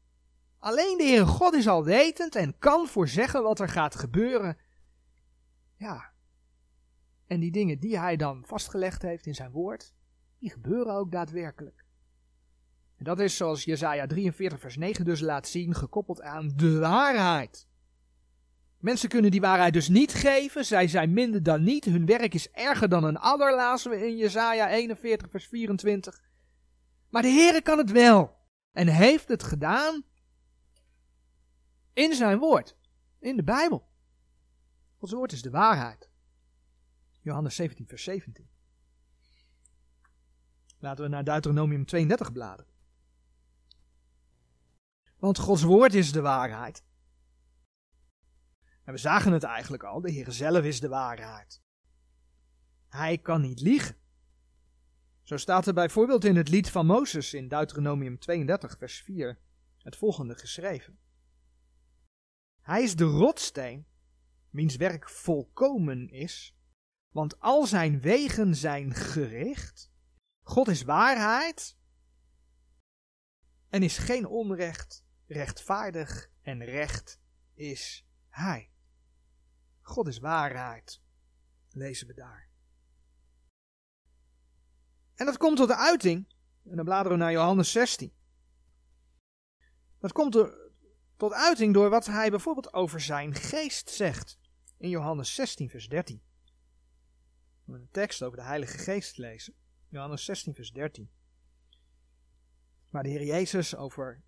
Alleen 0.59 0.97
de 0.97 1.03
Heere 1.03 1.25
God 1.25 1.53
is 1.53 1.67
alwetend 1.67 2.35
en 2.35 2.57
kan 2.57 2.87
voorzeggen 2.87 3.43
wat 3.43 3.59
er 3.59 3.69
gaat 3.69 3.95
gebeuren. 3.95 4.57
Ja. 5.77 6.11
En 7.27 7.39
die 7.39 7.51
dingen 7.51 7.79
die 7.79 7.99
hij 7.99 8.15
dan 8.15 8.43
vastgelegd 8.45 9.01
heeft 9.01 9.25
in 9.25 9.35
zijn 9.35 9.51
woord, 9.51 9.93
die 10.39 10.49
gebeuren 10.49 10.93
ook 10.93 11.11
daadwerkelijk. 11.11 11.85
En 12.97 13.05
dat 13.05 13.19
is 13.19 13.37
zoals 13.37 13.63
Jesaja 13.63 14.07
43 14.07 14.59
vers 14.59 14.77
9 14.77 15.05
dus 15.05 15.19
laat 15.19 15.47
zien, 15.47 15.75
gekoppeld 15.75 16.21
aan 16.21 16.51
de 16.55 16.79
waarheid. 16.79 17.67
Mensen 18.79 19.09
kunnen 19.09 19.31
die 19.31 19.41
waarheid 19.41 19.73
dus 19.73 19.87
niet 19.87 20.13
geven. 20.13 20.65
Zij 20.65 20.87
zijn 20.87 21.13
minder 21.13 21.43
dan 21.43 21.63
niet. 21.63 21.85
Hun 21.85 22.05
werk 22.05 22.33
is 22.33 22.51
erger 22.51 22.89
dan 22.89 23.03
een 23.03 23.17
adder, 23.17 23.55
lazen 23.55 23.91
we 23.91 24.07
in 24.07 24.17
Jesaja 24.17 24.69
41, 24.69 25.29
vers 25.29 25.47
24. 25.47 26.21
Maar 27.09 27.21
de 27.21 27.27
Heere 27.27 27.61
kan 27.61 27.77
het 27.77 27.91
wel. 27.91 28.37
En 28.71 28.87
heeft 28.87 29.27
het 29.27 29.43
gedaan 29.43 30.03
in 31.93 32.13
zijn 32.13 32.37
woord. 32.37 32.77
In 33.19 33.35
de 33.35 33.43
Bijbel. 33.43 33.87
Gods 34.97 35.13
woord 35.13 35.31
is 35.31 35.41
de 35.41 35.49
waarheid. 35.49 36.09
Johannes 37.21 37.55
17, 37.55 37.87
vers 37.87 38.03
17. 38.03 38.49
Laten 40.79 41.03
we 41.03 41.09
naar 41.09 41.23
Deuteronomium 41.23 41.85
32 41.85 42.31
bladeren. 42.31 42.73
Want 45.17 45.37
Gods 45.37 45.63
woord 45.63 45.93
is 45.93 46.11
de 46.11 46.21
waarheid. 46.21 46.83
En 48.83 48.93
we 48.93 48.97
zagen 48.97 49.31
het 49.31 49.43
eigenlijk 49.43 49.83
al, 49.83 50.01
de 50.01 50.11
Heer 50.11 50.31
zelf 50.31 50.63
is 50.63 50.79
de 50.79 50.87
waarheid. 50.87 51.61
Hij 52.87 53.17
kan 53.17 53.41
niet 53.41 53.59
liegen. 53.61 53.95
Zo 55.29 55.37
staat 55.37 55.67
er 55.67 55.73
bijvoorbeeld 55.73 56.25
in 56.25 56.35
het 56.35 56.49
lied 56.49 56.69
van 56.69 56.85
Mozes 56.85 57.33
in 57.33 57.47
Deuteronomium 57.47 58.19
32, 58.19 58.77
vers 58.77 59.01
4 59.01 59.39
het 59.77 59.95
volgende 59.95 60.35
geschreven. 60.35 60.99
Hij 62.61 62.83
is 62.83 62.95
de 62.95 63.03
rotsteen, 63.03 63.85
wiens 64.49 64.75
werk 64.75 65.09
volkomen 65.09 66.09
is, 66.09 66.55
want 67.09 67.39
al 67.39 67.65
zijn 67.65 67.99
wegen 67.99 68.55
zijn 68.55 68.93
gericht. 68.93 69.91
God 70.41 70.67
is 70.67 70.81
waarheid 70.81 71.77
en 73.67 73.83
is 73.83 73.97
geen 73.97 74.25
onrecht, 74.25 75.03
rechtvaardig 75.25 76.29
en 76.41 76.65
recht 76.65 77.19
is 77.53 78.05
Hij. 78.29 78.71
God 79.81 80.07
is 80.07 80.19
waarheid, 80.19 81.01
lezen 81.69 82.07
we 82.07 82.13
daar. 82.13 82.48
En 85.19 85.25
dat 85.25 85.37
komt 85.37 85.57
tot 85.57 85.67
de 85.67 85.75
uiting, 85.75 86.33
en 86.63 86.75
dan 86.75 86.85
bladeren 86.85 87.17
we 87.17 87.23
naar 87.23 87.31
Johannes 87.31 87.71
16. 87.71 88.13
Dat 89.99 90.11
komt 90.11 90.37
tot 91.17 91.33
uiting 91.33 91.73
door 91.73 91.89
wat 91.89 92.05
hij 92.05 92.29
bijvoorbeeld 92.29 92.73
over 92.73 93.01
zijn 93.01 93.35
geest 93.35 93.89
zegt. 93.89 94.39
In 94.77 94.89
Johannes 94.89 95.35
16, 95.35 95.69
vers 95.69 95.87
13. 95.87 96.21
We 97.63 97.73
een 97.73 97.87
tekst 97.91 98.23
over 98.23 98.37
de 98.37 98.43
Heilige 98.43 98.77
Geest 98.77 99.17
lezen. 99.17 99.53
Johannes 99.89 100.25
16, 100.25 100.53
vers 100.53 100.71
13. 100.71 101.09
Waar 102.89 103.03
de 103.03 103.09
Heer 103.09 103.25
Jezus 103.25 103.75
over 103.75 104.23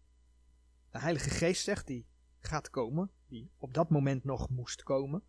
de 0.91 0.99
Heilige 0.99 1.29
Geest 1.29 1.63
zegt, 1.63 1.87
die 1.87 2.07
gaat 2.39 2.69
komen, 2.69 3.11
die 3.27 3.51
op 3.57 3.73
dat 3.73 3.89
moment 3.89 4.23
nog 4.23 4.49
moest 4.49 4.83
komen. 4.83 5.23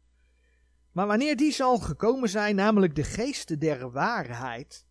Maar 0.93 1.07
wanneer 1.07 1.37
die 1.37 1.53
zal 1.53 1.79
gekomen 1.79 2.29
zijn, 2.29 2.57
namelijk 2.57 2.95
de 2.95 3.05
geest 3.05 3.61
der 3.61 3.91
waarheid, 3.91 4.87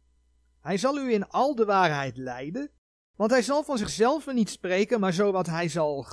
hij 0.61 0.77
zal 0.77 0.97
u 0.97 1.13
in 1.13 1.27
al 1.27 1.55
de 1.55 1.65
waarheid 1.65 2.17
leiden, 2.17 2.71
want 3.15 3.31
hij 3.31 3.41
zal 3.41 3.63
van 3.63 3.77
zichzelf 3.77 4.33
niet 4.33 4.49
spreken, 4.49 4.99
maar 4.99 5.13
zo 5.13 5.31
wat 5.31 5.47
hij 5.47 5.67
zal 5.67 6.03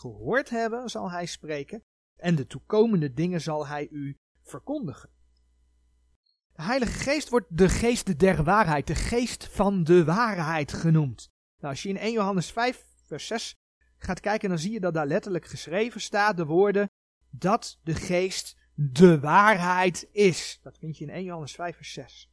gehoord 0.00 0.50
hebben, 0.50 0.88
zal 0.90 1.10
hij 1.10 1.26
spreken, 1.26 1.82
en 2.16 2.34
de 2.34 2.46
toekomende 2.46 3.12
dingen 3.12 3.40
zal 3.40 3.66
hij 3.66 3.88
u 3.90 4.16
verkondigen. 4.42 5.10
De 6.52 6.62
Heilige 6.62 6.92
Geest 6.92 7.28
wordt 7.28 7.46
de 7.48 7.68
geest 7.68 8.18
der 8.18 8.44
waarheid, 8.44 8.86
de 8.86 8.94
geest 8.94 9.48
van 9.48 9.84
de 9.84 10.04
waarheid 10.04 10.72
genoemd. 10.72 11.28
Nou, 11.58 11.72
als 11.72 11.82
je 11.82 11.88
in 11.88 11.98
1 11.98 12.12
Johannes 12.12 12.50
5, 12.50 12.86
vers 13.06 13.26
6 13.26 13.54
gaat 13.98 14.20
kijken, 14.20 14.48
dan 14.48 14.58
zie 14.58 14.72
je 14.72 14.80
dat 14.80 14.94
daar 14.94 15.06
letterlijk 15.06 15.46
geschreven 15.46 16.00
staat 16.00 16.36
de 16.36 16.44
woorden 16.44 16.90
dat 17.30 17.78
de 17.82 17.94
geest 17.94 18.56
de 18.74 19.20
waarheid 19.20 20.08
is. 20.12 20.58
Dat 20.62 20.78
vind 20.78 20.98
je 20.98 21.04
in 21.04 21.10
1 21.10 21.24
Johannes 21.24 21.54
5, 21.54 21.76
vers 21.76 21.92
6. 21.92 22.30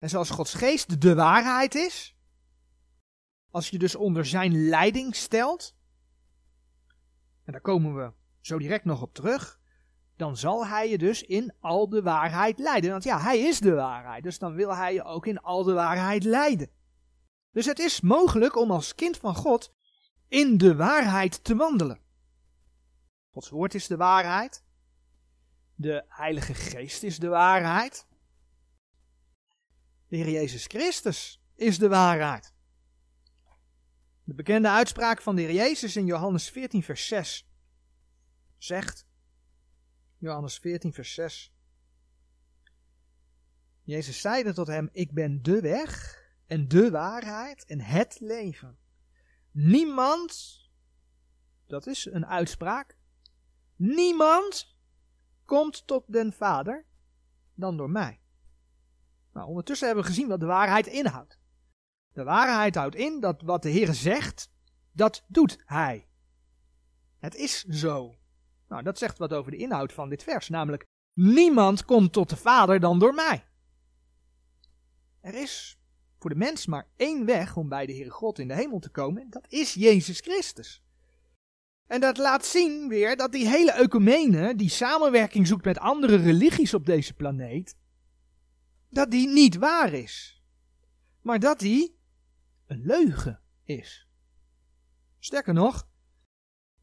En 0.00 0.08
zoals 0.08 0.30
Gods 0.30 0.54
geest 0.54 1.00
de 1.00 1.14
waarheid 1.14 1.74
is, 1.74 2.16
als 3.50 3.68
je 3.68 3.78
dus 3.78 3.94
onder 3.94 4.26
zijn 4.26 4.68
leiding 4.68 5.16
stelt, 5.16 5.76
en 7.44 7.52
daar 7.52 7.60
komen 7.60 7.94
we 7.96 8.12
zo 8.40 8.58
direct 8.58 8.84
nog 8.84 9.02
op 9.02 9.14
terug, 9.14 9.60
dan 10.16 10.36
zal 10.36 10.66
hij 10.66 10.90
je 10.90 10.98
dus 10.98 11.22
in 11.22 11.54
al 11.60 11.88
de 11.88 12.02
waarheid 12.02 12.58
leiden. 12.58 12.90
Want 12.90 13.04
ja, 13.04 13.20
hij 13.20 13.38
is 13.38 13.60
de 13.60 13.74
waarheid, 13.74 14.22
dus 14.22 14.38
dan 14.38 14.54
wil 14.54 14.76
hij 14.76 14.94
je 14.94 15.04
ook 15.04 15.26
in 15.26 15.40
al 15.40 15.62
de 15.62 15.72
waarheid 15.72 16.24
leiden. 16.24 16.70
Dus 17.50 17.66
het 17.66 17.78
is 17.78 18.00
mogelijk 18.00 18.56
om 18.56 18.70
als 18.70 18.94
kind 18.94 19.16
van 19.16 19.34
God 19.34 19.74
in 20.28 20.58
de 20.58 20.76
waarheid 20.76 21.44
te 21.44 21.56
wandelen. 21.56 22.00
Gods 23.30 23.48
woord 23.48 23.74
is 23.74 23.86
de 23.86 23.96
waarheid. 23.96 24.64
De 25.74 26.04
Heilige 26.08 26.54
Geest 26.54 27.02
is 27.02 27.18
de 27.18 27.28
waarheid. 27.28 28.06
De 30.10 30.16
Heer 30.16 30.30
Jezus 30.30 30.66
Christus 30.66 31.42
is 31.54 31.78
de 31.78 31.88
waarheid. 31.88 32.52
De 34.24 34.34
bekende 34.34 34.68
uitspraak 34.68 35.22
van 35.22 35.36
de 35.36 35.42
Heer 35.42 35.54
Jezus 35.54 35.96
in 35.96 36.06
Johannes 36.06 36.50
14, 36.50 36.82
vers 36.82 37.06
6 37.06 37.48
zegt, 38.58 39.06
Johannes 40.18 40.58
14, 40.58 40.92
vers 40.92 41.14
6, 41.14 41.52
Jezus 43.82 44.20
zeide 44.20 44.52
tot 44.52 44.66
hem, 44.66 44.88
ik 44.92 45.12
ben 45.12 45.42
de 45.42 45.60
weg 45.60 46.22
en 46.46 46.68
de 46.68 46.90
waarheid 46.90 47.64
en 47.64 47.80
het 47.80 48.20
leven. 48.20 48.78
Niemand, 49.50 50.60
dat 51.66 51.86
is 51.86 52.04
een 52.04 52.26
uitspraak, 52.26 52.96
niemand 53.76 54.76
komt 55.44 55.86
tot 55.86 56.04
den 56.06 56.32
Vader 56.32 56.86
dan 57.54 57.76
door 57.76 57.90
mij. 57.90 58.20
Nou, 59.32 59.48
ondertussen 59.48 59.86
hebben 59.86 60.04
we 60.04 60.10
gezien 60.10 60.28
wat 60.28 60.40
de 60.40 60.46
waarheid 60.46 60.86
inhoudt. 60.86 61.38
De 62.12 62.24
waarheid 62.24 62.74
houdt 62.74 62.94
in 62.94 63.20
dat 63.20 63.42
wat 63.42 63.62
de 63.62 63.68
Heer 63.68 63.94
zegt, 63.94 64.50
dat 64.92 65.24
doet 65.28 65.58
Hij. 65.64 66.08
Het 67.18 67.34
is 67.34 67.64
zo. 67.64 68.18
Nou, 68.68 68.82
dat 68.82 68.98
zegt 68.98 69.18
wat 69.18 69.32
over 69.32 69.50
de 69.50 69.56
inhoud 69.56 69.92
van 69.92 70.08
dit 70.08 70.22
vers, 70.22 70.48
namelijk 70.48 70.86
niemand 71.14 71.84
komt 71.84 72.12
tot 72.12 72.28
de 72.28 72.36
Vader 72.36 72.80
dan 72.80 72.98
door 72.98 73.14
mij. 73.14 73.44
Er 75.20 75.34
is 75.34 75.78
voor 76.18 76.30
de 76.30 76.36
mens 76.36 76.66
maar 76.66 76.88
één 76.96 77.24
weg 77.24 77.56
om 77.56 77.68
bij 77.68 77.86
de 77.86 77.92
Heere 77.92 78.10
God 78.10 78.38
in 78.38 78.48
de 78.48 78.54
hemel 78.54 78.78
te 78.78 78.90
komen, 78.90 79.22
en 79.22 79.30
dat 79.30 79.46
is 79.48 79.74
Jezus 79.74 80.20
Christus. 80.20 80.82
En 81.86 82.00
dat 82.00 82.18
laat 82.18 82.44
zien 82.44 82.88
weer 82.88 83.16
dat 83.16 83.32
die 83.32 83.48
hele 83.48 83.72
ecumene, 83.72 84.54
die 84.54 84.68
samenwerking 84.68 85.46
zoekt 85.46 85.64
met 85.64 85.78
andere 85.78 86.16
religies 86.16 86.74
op 86.74 86.86
deze 86.86 87.14
planeet, 87.14 87.76
dat 88.90 89.10
die 89.10 89.28
niet 89.28 89.56
waar 89.56 89.92
is. 89.92 90.42
Maar 91.22 91.38
dat 91.38 91.58
die 91.58 91.98
een 92.66 92.86
leugen 92.86 93.40
is. 93.64 94.08
Sterker 95.18 95.54
nog, 95.54 95.88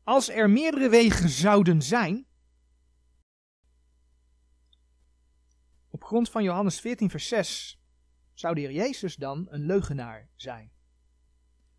als 0.04 0.30
er 0.30 0.50
meerdere 0.50 0.90
wegen 0.90 1.30
zouden 1.30 1.82
zijn, 1.82 2.26
op 5.90 6.04
grond 6.04 6.30
van 6.30 6.44
Johannes 6.44 6.80
14, 6.80 7.10
vers 7.10 7.28
6, 7.28 7.80
zou 8.34 8.56
de 8.56 8.62
Heer 8.62 8.72
Jezus 8.72 9.16
dan 9.16 9.48
een 9.50 9.66
leugenaar 9.66 10.30
zijn. 10.36 10.72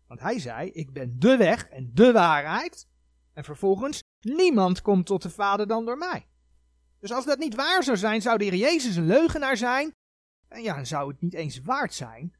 Want 0.07 0.19
hij 0.19 0.39
zei: 0.39 0.69
Ik 0.69 0.93
ben 0.93 1.19
de 1.19 1.37
weg 1.37 1.67
en 1.67 1.91
de 1.93 2.11
waarheid. 2.11 2.87
En 3.33 3.43
vervolgens: 3.43 4.03
Niemand 4.19 4.81
komt 4.81 5.05
tot 5.05 5.21
de 5.21 5.29
Vader 5.29 5.67
dan 5.67 5.85
door 5.85 5.97
mij. 5.97 6.27
Dus 6.99 7.11
als 7.11 7.25
dat 7.25 7.37
niet 7.39 7.55
waar 7.55 7.83
zou 7.83 7.97
zijn, 7.97 8.21
zou 8.21 8.37
de 8.37 8.43
Heer 8.43 8.55
Jezus 8.55 8.95
een 8.95 9.05
leugenaar 9.05 9.57
zijn. 9.57 9.93
En 10.49 10.61
ja, 10.61 10.83
zou 10.83 11.11
het 11.11 11.21
niet 11.21 11.33
eens 11.33 11.59
waard 11.59 11.93
zijn 11.93 12.35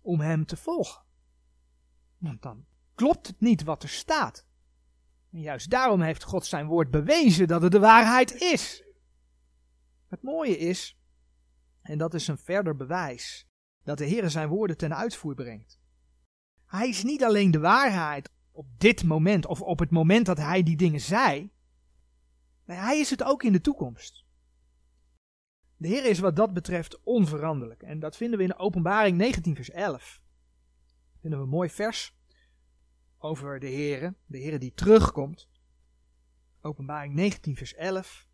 om 0.00 0.20
hem 0.20 0.46
te 0.46 0.56
volgen. 0.56 1.02
Want 2.18 2.42
dan 2.42 2.66
klopt 2.94 3.26
het 3.26 3.40
niet 3.40 3.62
wat 3.62 3.82
er 3.82 3.88
staat. 3.88 4.46
En 5.32 5.40
juist 5.40 5.70
daarom 5.70 6.00
heeft 6.00 6.22
God 6.22 6.46
zijn 6.46 6.66
woord 6.66 6.90
bewezen 6.90 7.48
dat 7.48 7.62
het 7.62 7.72
de 7.72 7.78
waarheid 7.78 8.34
is. 8.34 8.84
Het 10.08 10.22
mooie 10.22 10.58
is, 10.58 10.98
en 11.82 11.98
dat 11.98 12.14
is 12.14 12.28
een 12.28 12.38
verder 12.38 12.76
bewijs, 12.76 13.48
dat 13.82 13.98
de 13.98 14.04
Heer 14.04 14.30
zijn 14.30 14.48
woorden 14.48 14.76
ten 14.76 14.96
uitvoer 14.96 15.34
brengt. 15.34 15.80
Hij 16.66 16.88
is 16.88 17.02
niet 17.02 17.24
alleen 17.24 17.50
de 17.50 17.58
waarheid 17.58 18.30
op 18.50 18.66
dit 18.78 19.04
moment 19.04 19.46
of 19.46 19.60
op 19.60 19.78
het 19.78 19.90
moment 19.90 20.26
dat 20.26 20.38
hij 20.38 20.62
die 20.62 20.76
dingen 20.76 21.00
zei. 21.00 21.50
Nee, 22.64 22.78
hij 22.78 22.98
is 22.98 23.10
het 23.10 23.22
ook 23.22 23.42
in 23.42 23.52
de 23.52 23.60
toekomst. 23.60 24.23
De 25.76 25.88
Heer 25.88 26.04
is 26.04 26.18
wat 26.18 26.36
dat 26.36 26.52
betreft 26.52 27.02
onveranderlijk. 27.02 27.82
En 27.82 27.98
dat 27.98 28.16
vinden 28.16 28.38
we 28.38 28.44
in 28.44 28.56
Openbaring 28.56 29.16
19 29.16 29.54
vers 29.54 29.70
11. 29.70 30.20
Dat 31.12 31.20
vinden 31.20 31.38
we 31.38 31.44
een 31.44 31.50
mooi 31.50 31.70
vers 31.70 32.16
over 33.18 33.60
de 33.60 33.66
Heer, 33.66 34.14
de 34.26 34.38
Heer 34.38 34.58
die 34.58 34.74
terugkomt. 34.74 35.48
Openbaring 36.60 37.14
19 37.14 37.56
vers 37.56 37.74
11. 37.74 38.28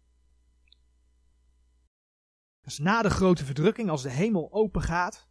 Dat 2.61 2.73
is 2.73 2.79
na 2.79 3.03
de 3.03 3.11
grote 3.11 3.45
verdrukking, 3.45 3.91
als 3.91 4.03
de 4.03 4.11
hemel 4.11 4.53
open 4.53 4.83
gaat, 4.83 5.29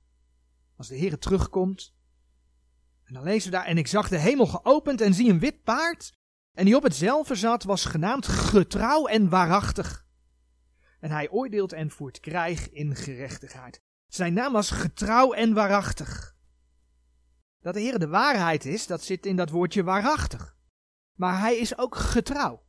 als 0.75 0.87
de 0.87 0.95
Heer 0.95 1.19
terugkomt. 1.19 1.95
En 3.03 3.13
dan 3.13 3.23
lezen 3.23 3.51
we 3.51 3.57
daar, 3.57 3.65
en 3.65 3.77
ik 3.77 3.87
zag 3.87 4.09
de 4.09 4.17
hemel 4.17 4.45
geopend 4.45 5.01
en 5.01 5.13
zie 5.13 5.29
een 5.29 5.39
wit 5.39 5.63
paard, 5.63 6.13
en 6.51 6.65
die 6.65 6.75
op 6.75 6.83
hetzelfde 6.83 7.35
zat, 7.35 7.63
was 7.63 7.85
genaamd 7.85 8.27
getrouw 8.27 9.07
en 9.07 9.29
waarachtig. 9.29 10.07
En 10.99 11.11
hij 11.11 11.29
oordeelt 11.29 11.73
en 11.73 11.91
voert 11.91 12.19
krijg 12.19 12.69
in 12.69 12.95
gerechtigheid. 12.95 13.81
Zijn 14.07 14.33
naam 14.33 14.53
was 14.53 14.71
getrouw 14.71 15.33
en 15.33 15.53
waarachtig. 15.53 16.35
Dat 17.59 17.73
de 17.73 17.79
Heer 17.79 17.99
de 17.99 18.07
waarheid 18.07 18.65
is, 18.65 18.87
dat 18.87 19.03
zit 19.03 19.25
in 19.25 19.35
dat 19.35 19.49
woordje 19.49 19.83
waarachtig. 19.83 20.57
Maar 21.13 21.39
hij 21.39 21.57
is 21.57 21.77
ook 21.77 21.95
getrouw. 21.95 22.63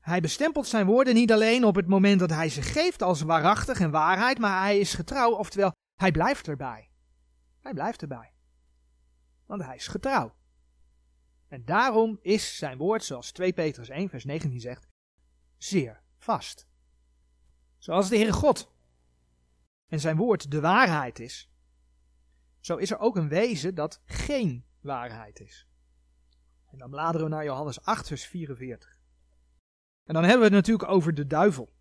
Hij 0.00 0.20
bestempelt 0.20 0.66
zijn 0.66 0.86
woorden 0.86 1.14
niet 1.14 1.32
alleen 1.32 1.64
op 1.64 1.74
het 1.74 1.86
moment 1.86 2.18
dat 2.18 2.30
hij 2.30 2.48
ze 2.48 2.62
geeft 2.62 3.02
als 3.02 3.20
waarachtig 3.20 3.80
en 3.80 3.90
waarheid, 3.90 4.38
maar 4.38 4.62
hij 4.62 4.78
is 4.78 4.94
getrouw, 4.94 5.30
oftewel 5.30 5.72
hij 5.94 6.10
blijft 6.10 6.48
erbij. 6.48 6.90
Hij 7.60 7.74
blijft 7.74 8.02
erbij. 8.02 8.32
Want 9.46 9.62
hij 9.62 9.76
is 9.76 9.86
getrouw. 9.86 10.34
En 11.48 11.64
daarom 11.64 12.18
is 12.22 12.56
zijn 12.56 12.78
woord, 12.78 13.04
zoals 13.04 13.32
2 13.32 13.52
Petrus 13.52 13.88
1 13.88 14.08
vers 14.08 14.24
19 14.24 14.60
zegt, 14.60 14.88
zeer 15.56 16.02
vast. 16.18 16.66
Zoals 17.86 18.08
de 18.08 18.16
Heere 18.16 18.32
God 18.32 18.72
en 19.86 20.00
zijn 20.00 20.16
woord 20.16 20.50
de 20.50 20.60
waarheid 20.60 21.18
is, 21.18 21.50
zo 22.60 22.76
is 22.76 22.90
er 22.90 22.98
ook 22.98 23.16
een 23.16 23.28
wezen 23.28 23.74
dat 23.74 24.02
geen 24.04 24.66
waarheid 24.80 25.40
is. 25.40 25.66
En 26.66 26.78
dan 26.78 26.90
bladeren 26.90 27.28
we 27.28 27.34
naar 27.34 27.44
Johannes 27.44 27.82
8 27.82 28.06
vers 28.06 28.26
44. 28.26 29.00
En 30.04 30.14
dan 30.14 30.22
hebben 30.22 30.38
we 30.38 30.44
het 30.44 30.66
natuurlijk 30.66 30.90
over 30.90 31.14
de 31.14 31.26
duivel. 31.26 31.74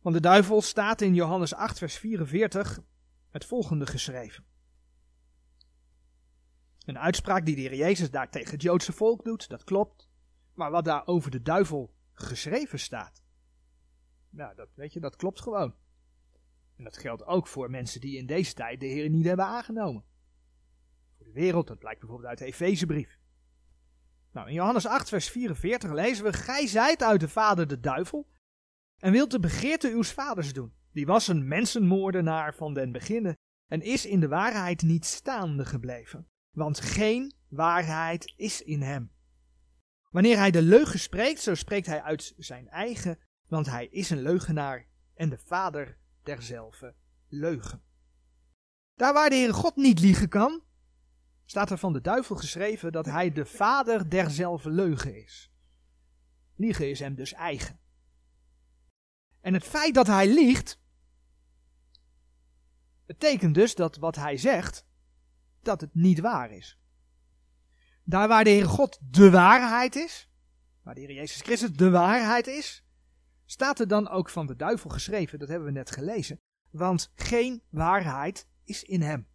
Want 0.00 0.14
de 0.14 0.22
duivel 0.22 0.62
staat 0.62 1.00
in 1.00 1.14
Johannes 1.14 1.54
8, 1.54 1.78
vers 1.78 1.96
44 1.96 2.80
het 3.30 3.44
volgende 3.44 3.86
geschreven. 3.86 4.44
Een 6.84 6.98
uitspraak 6.98 7.46
die 7.46 7.54
de 7.54 7.60
Heer 7.60 7.74
Jezus 7.74 8.10
daar 8.10 8.30
tegen 8.30 8.50
het 8.50 8.62
Joodse 8.62 8.92
volk 8.92 9.24
doet, 9.24 9.48
dat 9.48 9.64
klopt. 9.64 10.08
Maar 10.54 10.70
wat 10.70 10.84
daar 10.84 11.06
over 11.06 11.30
de 11.30 11.42
duivel 11.42 11.94
geschreven 12.12 12.78
staat, 12.78 13.21
nou, 14.32 14.54
dat, 14.54 14.68
weet 14.74 14.92
je, 14.92 15.00
dat 15.00 15.16
klopt 15.16 15.40
gewoon. 15.40 15.74
En 16.76 16.84
dat 16.84 16.98
geldt 16.98 17.24
ook 17.24 17.46
voor 17.46 17.70
mensen 17.70 18.00
die 18.00 18.16
in 18.16 18.26
deze 18.26 18.54
tijd 18.54 18.80
de 18.80 18.86
Heer 18.86 19.10
niet 19.10 19.26
hebben 19.26 19.44
aangenomen. 19.44 20.04
Voor 21.16 21.26
de 21.26 21.32
wereld, 21.32 21.66
dat 21.66 21.78
blijkt 21.78 22.00
bijvoorbeeld 22.00 22.28
uit 22.28 22.38
de 22.38 22.44
Efezebrief. 22.44 23.18
Nou, 24.32 24.48
in 24.48 24.54
Johannes 24.54 24.86
8, 24.86 25.08
vers 25.08 25.30
44 25.30 25.92
lezen 25.92 26.24
we: 26.24 26.32
Gij 26.32 26.66
zijt 26.66 27.02
uit 27.02 27.20
de 27.20 27.28
vader 27.28 27.68
de 27.68 27.80
duivel 27.80 28.28
en 28.98 29.12
wilt 29.12 29.30
de 29.30 29.40
begeerte 29.40 29.90
uws 29.90 30.12
vaders 30.12 30.52
doen. 30.52 30.72
Die 30.92 31.06
was 31.06 31.28
een 31.28 31.48
mensenmoordenaar 31.48 32.54
van 32.54 32.74
den 32.74 32.92
beginnen 32.92 33.36
en 33.66 33.80
is 33.80 34.06
in 34.06 34.20
de 34.20 34.28
waarheid 34.28 34.82
niet 34.82 35.04
staande 35.04 35.64
gebleven, 35.64 36.28
want 36.50 36.80
geen 36.80 37.34
waarheid 37.48 38.32
is 38.36 38.62
in 38.62 38.82
hem. 38.82 39.12
Wanneer 40.10 40.36
hij 40.36 40.50
de 40.50 40.62
leugen 40.62 40.98
spreekt, 40.98 41.40
zo 41.40 41.54
spreekt 41.54 41.86
hij 41.86 42.02
uit 42.02 42.34
zijn 42.36 42.68
eigen, 42.68 43.18
want 43.52 43.66
hij 43.66 43.86
is 43.86 44.10
een 44.10 44.22
leugenaar 44.22 44.86
en 45.14 45.28
de 45.28 45.38
vader 45.38 45.98
derzelfde 46.22 46.94
leugen. 47.28 47.82
Daar 48.94 49.12
waar 49.12 49.30
de 49.30 49.36
Heere 49.36 49.52
God 49.52 49.76
niet 49.76 50.00
liegen 50.00 50.28
kan, 50.28 50.62
staat 51.44 51.70
er 51.70 51.78
van 51.78 51.92
de 51.92 52.00
duivel 52.00 52.36
geschreven 52.36 52.92
dat 52.92 53.06
hij 53.06 53.32
de 53.32 53.46
vader 53.46 54.10
derzelfde 54.10 54.70
leugen 54.70 55.22
is. 55.24 55.52
Liegen 56.56 56.90
is 56.90 56.98
hem 56.98 57.14
dus 57.14 57.32
eigen. 57.32 57.80
En 59.40 59.54
het 59.54 59.64
feit 59.64 59.94
dat 59.94 60.06
hij 60.06 60.34
liegt, 60.34 60.80
betekent 63.06 63.54
dus 63.54 63.74
dat 63.74 63.96
wat 63.96 64.16
hij 64.16 64.36
zegt, 64.36 64.86
dat 65.62 65.80
het 65.80 65.94
niet 65.94 66.20
waar 66.20 66.50
is. 66.50 66.78
Daar 68.04 68.28
waar 68.28 68.44
de 68.44 68.50
Heer 68.50 68.68
God 68.68 68.98
de 69.02 69.30
waarheid 69.30 69.96
is, 69.96 70.30
waar 70.82 70.94
de 70.94 71.00
Heer 71.00 71.12
Jezus 71.12 71.40
Christus 71.40 71.72
de 71.72 71.90
waarheid 71.90 72.46
is, 72.46 72.81
staat 73.52 73.80
er 73.80 73.88
dan 73.88 74.08
ook 74.08 74.28
van 74.28 74.46
de 74.46 74.56
duivel 74.56 74.90
geschreven, 74.90 75.38
dat 75.38 75.48
hebben 75.48 75.66
we 75.66 75.74
net 75.74 75.90
gelezen, 75.90 76.40
want 76.70 77.12
geen 77.14 77.62
waarheid 77.68 78.46
is 78.64 78.82
in 78.82 79.02
hem. 79.02 79.28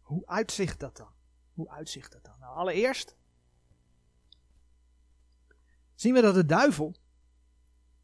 Hoe 0.00 0.26
uitzicht 0.26 0.80
dat 0.80 0.96
dan? 0.96 1.12
Hoe 1.52 1.70
uitzicht 1.70 2.12
dat 2.12 2.24
dan? 2.24 2.38
Nou, 2.38 2.56
allereerst 2.56 3.16
zien 5.94 6.14
we 6.14 6.20
dat 6.20 6.34
de 6.34 6.44
duivel 6.44 6.94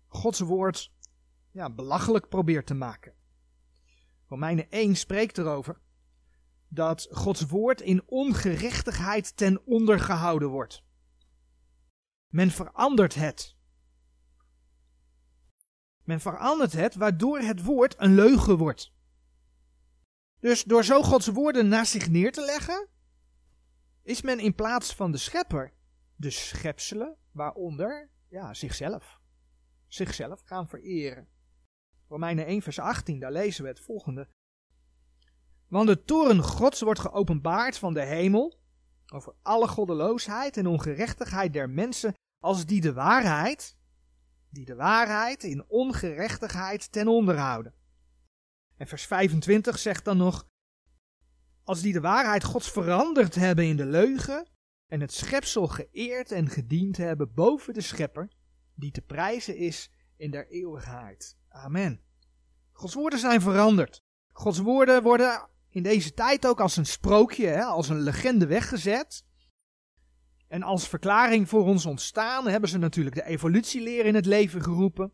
Gods 0.09 0.41
woord 0.41 0.93
ja, 1.51 1.71
belachelijk 1.71 2.29
probeert 2.29 2.67
te 2.67 2.75
maken. 2.75 3.15
Romeinen 4.27 4.71
1 4.71 4.97
spreekt 4.97 5.39
erover 5.39 5.81
dat 6.69 7.09
Gods 7.11 7.47
woord 7.47 7.81
in 7.81 8.03
ongerechtigheid 8.07 9.37
ten 9.37 9.67
onder 9.67 10.01
gehouden 10.01 10.49
wordt. 10.49 10.85
Men 12.37 12.51
verandert 12.51 13.15
het. 13.15 13.57
Men 16.03 16.21
verandert 16.21 16.73
het 16.73 16.95
waardoor 16.95 17.39
het 17.39 17.63
woord 17.63 17.95
een 17.99 18.15
leugen 18.15 18.57
wordt. 18.57 18.93
Dus 20.41 20.65
door 20.65 20.85
zo 20.85 21.03
Gods 21.03 21.27
woorden 21.27 21.69
naast 21.69 21.93
zich 21.93 22.09
neer 22.09 22.33
te 22.33 22.45
leggen, 22.45 22.89
is 24.03 24.23
men 24.23 24.39
in 24.39 24.55
plaats 24.55 24.95
van 24.95 25.13
de 25.13 25.19
schepper 25.19 25.73
de 26.17 26.31
schepselen, 26.31 27.17
waaronder 27.33 28.11
ja, 28.29 28.55
zichzelf, 28.55 29.21
zichzelf 29.87 30.43
gaan 30.45 30.69
vereren. 30.69 31.29
Romeinen 32.09 32.47
1 32.47 32.63
vers 32.63 32.79
18, 32.79 33.21
daar 33.21 33.33
lezen 33.33 33.63
we 33.63 33.69
het 33.69 33.81
volgende. 33.81 34.29
Want 35.69 35.89
de 35.89 36.05
toren 36.05 36.43
Gods 36.43 36.81
wordt 36.81 37.01
geopenbaard 37.01 37.79
van 37.79 37.95
de 37.95 38.05
hemel 38.05 38.59
over 39.13 39.35
alle 39.43 39.69
goddeloosheid 39.69 40.57
en 40.57 40.67
ongerechtigheid 40.67 41.53
der 41.53 41.71
mensen, 41.71 42.15
als 42.47 42.67
die 42.67 42.81
de 42.81 42.93
waarheid, 42.93 43.77
die 44.51 44.65
de 44.65 44.75
waarheid 44.75 45.43
in 45.43 45.65
ongerechtigheid 45.69 46.93
ten 46.93 47.09
onder 47.09 47.39
houden. 47.39 47.75
En 48.77 48.87
vers 48.87 49.07
25 49.07 49.79
zegt 49.79 50.05
dan 50.05 50.17
nog, 50.17 50.47
als 51.65 51.81
die 51.81 51.93
de 51.93 52.01
waarheid 52.01 52.45
Gods 52.45 52.71
veranderd 52.71 53.35
hebben 53.35 53.65
in 53.65 53.77
de 53.77 53.87
leugen, 53.87 54.49
en 54.87 55.01
het 55.01 55.13
schepsel 55.13 55.67
geëerd 55.67 56.33
en 56.33 56.49
gediend 56.49 56.97
hebben 56.97 57.35
boven 57.35 57.75
de 57.75 57.81
schepper, 57.81 58.29
die 58.75 58.91
te 58.91 59.03
prijzen 59.03 59.57
is 59.57 59.91
in 60.17 60.31
der 60.31 60.49
eeuwigheid. 60.49 61.37
Amen. 61.49 62.01
Gods 62.73 62.95
woorden 62.95 63.19
zijn 63.19 63.41
veranderd. 63.41 64.03
Gods 64.33 64.59
woorden 64.59 65.03
worden 65.03 65.49
in 65.69 65.83
deze 65.83 66.13
tijd 66.13 66.47
ook 66.47 66.61
als 66.61 66.77
een 66.77 66.87
sprookje, 66.87 67.47
hè, 67.47 67.63
als 67.63 67.89
een 67.89 68.01
legende 68.01 68.47
weggezet. 68.47 69.25
En 70.49 70.63
als 70.63 70.89
verklaring 70.89 71.49
voor 71.49 71.65
ons 71.65 71.87
ontstaan 71.87 72.49
hebben 72.49 72.69
ze 72.71 72.79
natuurlijk 72.79 73.17
de 73.17 73.25
evolutieleer 73.25 74.07
in 74.07 74.15
het 74.15 74.27
leven 74.27 74.63
geroepen. 74.63 75.13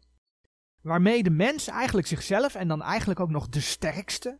Waarmee 0.81 1.23
de 1.23 1.31
mens 1.31 1.69
eigenlijk 1.69 2.07
zichzelf 2.07 2.55
en 2.55 2.69
dan 2.69 2.83
eigenlijk 2.83 3.21
ook 3.21 3.31
nog 3.31 3.49
de 3.49 3.61
sterkste. 3.61 4.39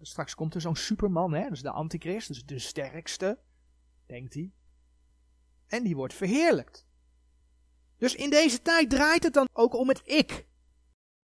Straks 0.00 0.34
komt 0.34 0.54
er 0.54 0.60
zo'n 0.60 0.76
superman, 0.76 1.32
hè, 1.32 1.48
dus 1.48 1.62
de 1.62 1.70
antichrist, 1.70 2.28
dus 2.28 2.44
de 2.44 2.58
sterkste, 2.58 3.38
denkt 4.06 4.34
hij. 4.34 4.52
En 5.66 5.82
die 5.82 5.96
wordt 5.96 6.14
verheerlijkt. 6.14 6.86
Dus 7.98 8.14
in 8.14 8.30
deze 8.30 8.62
tijd 8.62 8.90
draait 8.90 9.22
het 9.22 9.34
dan 9.34 9.48
ook 9.52 9.74
om 9.74 9.88
het 9.88 10.02
ik. 10.04 10.46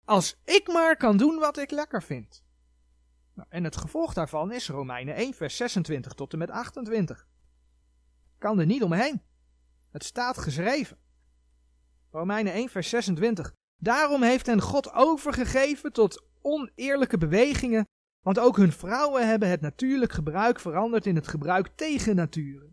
Als 0.04 0.40
ik 0.44 0.68
maar 0.72 0.96
kan 0.96 1.16
doen 1.16 1.38
wat 1.38 1.58
ik 1.58 1.70
lekker 1.70 2.02
vind. 2.02 2.44
Nou, 3.34 3.48
en 3.50 3.64
het 3.64 3.76
gevolg 3.76 4.14
daarvan 4.14 4.52
is 4.52 4.68
Romeinen 4.68 5.14
1, 5.14 5.34
vers 5.34 5.56
26 5.56 6.12
tot 6.12 6.32
en 6.32 6.38
met 6.38 6.50
28. 6.50 7.26
Kan 8.38 8.58
er 8.58 8.66
niet 8.66 8.82
omheen. 8.82 9.22
Het 9.90 10.04
staat 10.04 10.38
geschreven. 10.38 10.96
Romeinen 12.10 12.52
1, 12.52 12.68
vers 12.68 12.88
26. 12.88 13.52
Daarom 13.76 14.22
heeft 14.22 14.46
hen 14.46 14.60
God 14.60 14.92
overgegeven 14.92 15.92
tot 15.92 16.26
oneerlijke 16.42 17.18
bewegingen, 17.18 17.84
want 18.24 18.38
ook 18.38 18.56
hun 18.56 18.72
vrouwen 18.72 19.28
hebben 19.28 19.48
het 19.48 19.60
natuurlijk 19.60 20.12
gebruik 20.12 20.60
veranderd 20.60 21.06
in 21.06 21.14
het 21.14 21.28
gebruik 21.28 21.68
tegen 21.74 22.16
natuur. 22.16 22.66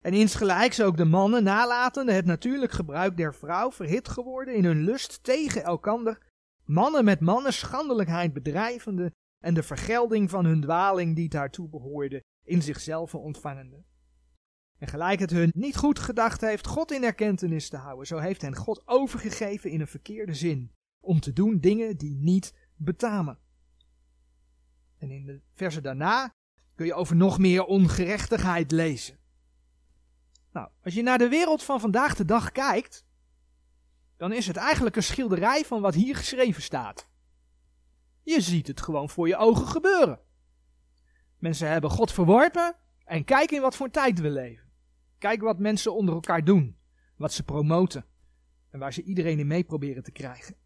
En 0.00 0.12
insgelijks 0.12 0.80
ook 0.80 0.96
de 0.96 1.04
mannen 1.04 1.42
nalatende 1.42 2.12
het 2.12 2.24
natuurlijk 2.24 2.72
gebruik 2.72 3.16
der 3.16 3.34
vrouw 3.34 3.72
verhit 3.72 4.08
geworden 4.08 4.54
in 4.54 4.64
hun 4.64 4.82
lust 4.82 5.22
tegen 5.22 5.64
elkander, 5.64 6.18
mannen 6.64 7.04
met 7.04 7.20
mannen 7.20 7.52
schandelijkheid 7.52 8.32
bedrijvende 8.32 9.12
en 9.44 9.54
de 9.54 9.62
vergelding 9.62 10.30
van 10.30 10.44
hun 10.44 10.60
dwaling 10.60 11.16
die 11.16 11.28
daartoe 11.28 11.68
behoorde 11.68 12.22
in 12.44 12.62
zichzelf 12.62 13.14
ontvangende. 13.14 13.84
En 14.78 14.88
gelijk 14.88 15.20
het 15.20 15.30
hun 15.30 15.52
niet 15.54 15.76
goed 15.76 15.98
gedacht 15.98 16.40
heeft 16.40 16.66
God 16.66 16.92
in 16.92 17.04
erkentenis 17.04 17.68
te 17.68 17.76
houden, 17.76 18.06
zo 18.06 18.18
heeft 18.18 18.42
hen 18.42 18.56
God 18.56 18.82
overgegeven 18.84 19.70
in 19.70 19.80
een 19.80 19.86
verkeerde 19.86 20.34
zin, 20.34 20.72
om 21.00 21.20
te 21.20 21.32
doen 21.32 21.60
dingen 21.60 21.96
die 21.96 22.14
niet 22.14 22.54
betamen. 22.76 23.38
En 24.98 25.10
in 25.10 25.26
de 25.26 25.40
versen 25.52 25.82
daarna 25.82 26.34
kun 26.74 26.86
je 26.86 26.94
over 26.94 27.16
nog 27.16 27.38
meer 27.38 27.64
ongerechtigheid 27.64 28.70
lezen. 28.70 29.18
Nou, 30.52 30.68
als 30.82 30.94
je 30.94 31.02
naar 31.02 31.18
de 31.18 31.28
wereld 31.28 31.62
van 31.62 31.80
vandaag 31.80 32.14
de 32.14 32.24
dag 32.24 32.52
kijkt, 32.52 33.06
dan 34.16 34.32
is 34.32 34.46
het 34.46 34.56
eigenlijk 34.56 34.96
een 34.96 35.02
schilderij 35.02 35.64
van 35.64 35.80
wat 35.80 35.94
hier 35.94 36.16
geschreven 36.16 36.62
staat. 36.62 37.08
Je 38.22 38.40
ziet 38.40 38.66
het 38.66 38.80
gewoon 38.80 39.10
voor 39.10 39.28
je 39.28 39.36
ogen 39.36 39.66
gebeuren. 39.66 40.20
Mensen 41.38 41.68
hebben 41.68 41.90
God 41.90 42.12
verworpen 42.12 42.76
en 43.04 43.24
kijk 43.24 43.50
in 43.50 43.60
wat 43.60 43.76
voor 43.76 43.90
tijd 43.90 44.20
we 44.20 44.30
leven. 44.30 44.65
Kijk 45.18 45.40
wat 45.40 45.58
mensen 45.58 45.94
onder 45.94 46.14
elkaar 46.14 46.44
doen, 46.44 46.76
wat 47.16 47.32
ze 47.32 47.42
promoten 47.42 48.04
en 48.70 48.78
waar 48.78 48.92
ze 48.92 49.02
iedereen 49.02 49.38
in 49.38 49.46
mee 49.46 49.64
proberen 49.64 50.02
te 50.02 50.12
krijgen. 50.12 50.56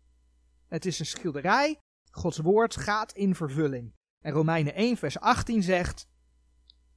Het 0.67 0.87
is 0.87 0.99
een 0.99 1.07
schilderij, 1.07 1.79
Gods 2.11 2.39
woord 2.39 2.77
gaat 2.77 3.13
in 3.13 3.35
vervulling. 3.35 3.93
En 4.21 4.33
Romeinen 4.33 4.75
1 4.75 4.97
vers 4.97 5.21
18 5.21 5.63
zegt 5.63 6.09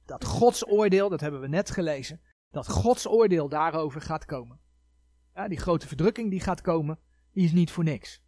dat 0.04 0.24
Gods 0.24 0.66
oordeel, 0.66 1.08
dat 1.08 1.20
hebben 1.20 1.40
we 1.40 1.48
net 1.48 1.70
gelezen, 1.70 2.20
dat 2.50 2.68
Gods 2.68 3.06
oordeel 3.06 3.48
daarover 3.48 4.00
gaat 4.00 4.24
komen. 4.24 4.60
Ja, 5.34 5.48
die 5.48 5.58
grote 5.58 5.86
verdrukking 5.86 6.30
die 6.30 6.40
gaat 6.40 6.60
komen, 6.60 6.98
die 7.32 7.44
is 7.44 7.52
niet 7.52 7.70
voor 7.70 7.84
niks. 7.84 8.22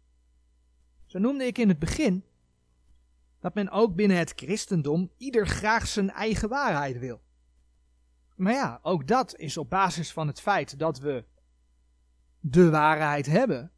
Zo 1.05 1.19
noemde 1.19 1.45
ik 1.45 1.57
in 1.57 1.69
het 1.69 1.79
begin 1.79 2.23
dat 3.39 3.53
men 3.53 3.69
ook 3.69 3.95
binnen 3.95 4.17
het 4.17 4.33
christendom 4.35 5.11
ieder 5.17 5.47
graag 5.47 5.87
zijn 5.87 6.09
eigen 6.11 6.49
waarheid 6.49 6.99
wil. 6.99 7.21
Maar 8.37 8.53
ja, 8.53 8.79
ook 8.81 9.07
dat 9.07 9.35
is 9.35 9.57
op 9.57 9.69
basis 9.69 10.13
van 10.13 10.27
het 10.27 10.41
feit 10.41 10.79
dat 10.79 10.99
we 10.99 11.25
de 12.39 12.69
waarheid 12.69 13.25
hebben, 13.25 13.71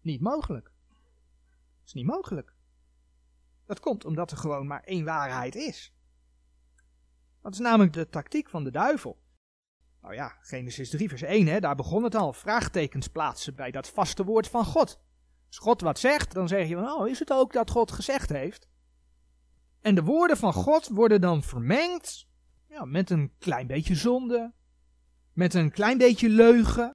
niet 0.00 0.20
mogelijk. 0.20 0.72
Het 1.78 1.86
is 1.86 1.92
niet 1.92 2.06
mogelijk. 2.06 2.54
Dat 3.66 3.80
komt 3.80 4.04
omdat 4.04 4.30
er 4.30 4.36
gewoon 4.36 4.66
maar 4.66 4.82
één 4.82 5.04
waarheid 5.04 5.54
is. 5.54 5.94
Dat 7.42 7.52
is 7.52 7.58
namelijk 7.58 7.92
de 7.92 8.08
tactiek 8.08 8.48
van 8.48 8.64
de 8.64 8.70
duivel. 8.70 9.22
Nou 10.00 10.14
ja, 10.14 10.36
Genesis 10.40 10.90
3 10.90 11.08
vers 11.08 11.22
1, 11.22 11.46
hè, 11.46 11.60
daar 11.60 11.76
begon 11.76 12.02
het 12.02 12.14
al. 12.14 12.32
Vraagtekens 12.32 13.08
plaatsen 13.08 13.54
bij 13.54 13.70
dat 13.70 13.88
vaste 13.88 14.24
woord 14.24 14.48
van 14.48 14.64
God. 14.64 15.00
Als 15.46 15.58
God 15.58 15.80
wat 15.80 15.98
zegt, 15.98 16.32
dan 16.32 16.48
zeg 16.48 16.68
je 16.68 16.74
van, 16.74 16.90
oh, 16.90 17.08
is 17.08 17.18
het 17.18 17.32
ook 17.32 17.52
dat 17.52 17.70
God 17.70 17.92
gezegd 17.92 18.28
heeft? 18.28 18.68
En 19.80 19.94
de 19.94 20.02
woorden 20.02 20.36
van 20.36 20.52
God 20.52 20.88
worden 20.88 21.20
dan 21.20 21.42
vermengd 21.42 22.28
ja, 22.74 22.84
met 22.84 23.10
een 23.10 23.32
klein 23.38 23.66
beetje 23.66 23.94
zonde, 23.94 24.52
met 25.32 25.54
een 25.54 25.70
klein 25.70 25.98
beetje 25.98 26.28
leugen. 26.28 26.90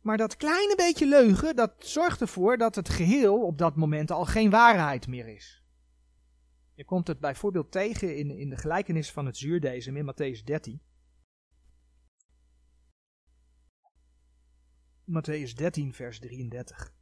Maar 0.00 0.16
dat 0.16 0.36
kleine 0.36 0.74
beetje 0.76 1.06
leugen, 1.06 1.56
dat 1.56 1.74
zorgt 1.78 2.20
ervoor 2.20 2.58
dat 2.58 2.74
het 2.74 2.88
geheel 2.88 3.42
op 3.42 3.58
dat 3.58 3.76
moment 3.76 4.10
al 4.10 4.24
geen 4.24 4.50
waarheid 4.50 5.06
meer 5.06 5.28
is. 5.28 5.62
Je 6.74 6.84
komt 6.84 7.06
het 7.06 7.20
bijvoorbeeld 7.20 7.70
tegen 7.70 8.16
in, 8.16 8.30
in 8.30 8.50
de 8.50 8.56
gelijkenis 8.56 9.12
van 9.12 9.26
het 9.26 9.36
zuurdezem 9.36 9.96
in 9.96 10.12
Matthäus 10.12 10.44
13. 10.44 10.80
Matthäus 15.04 15.54
13, 15.54 15.92
vers 15.92 16.18
33. 16.18 16.92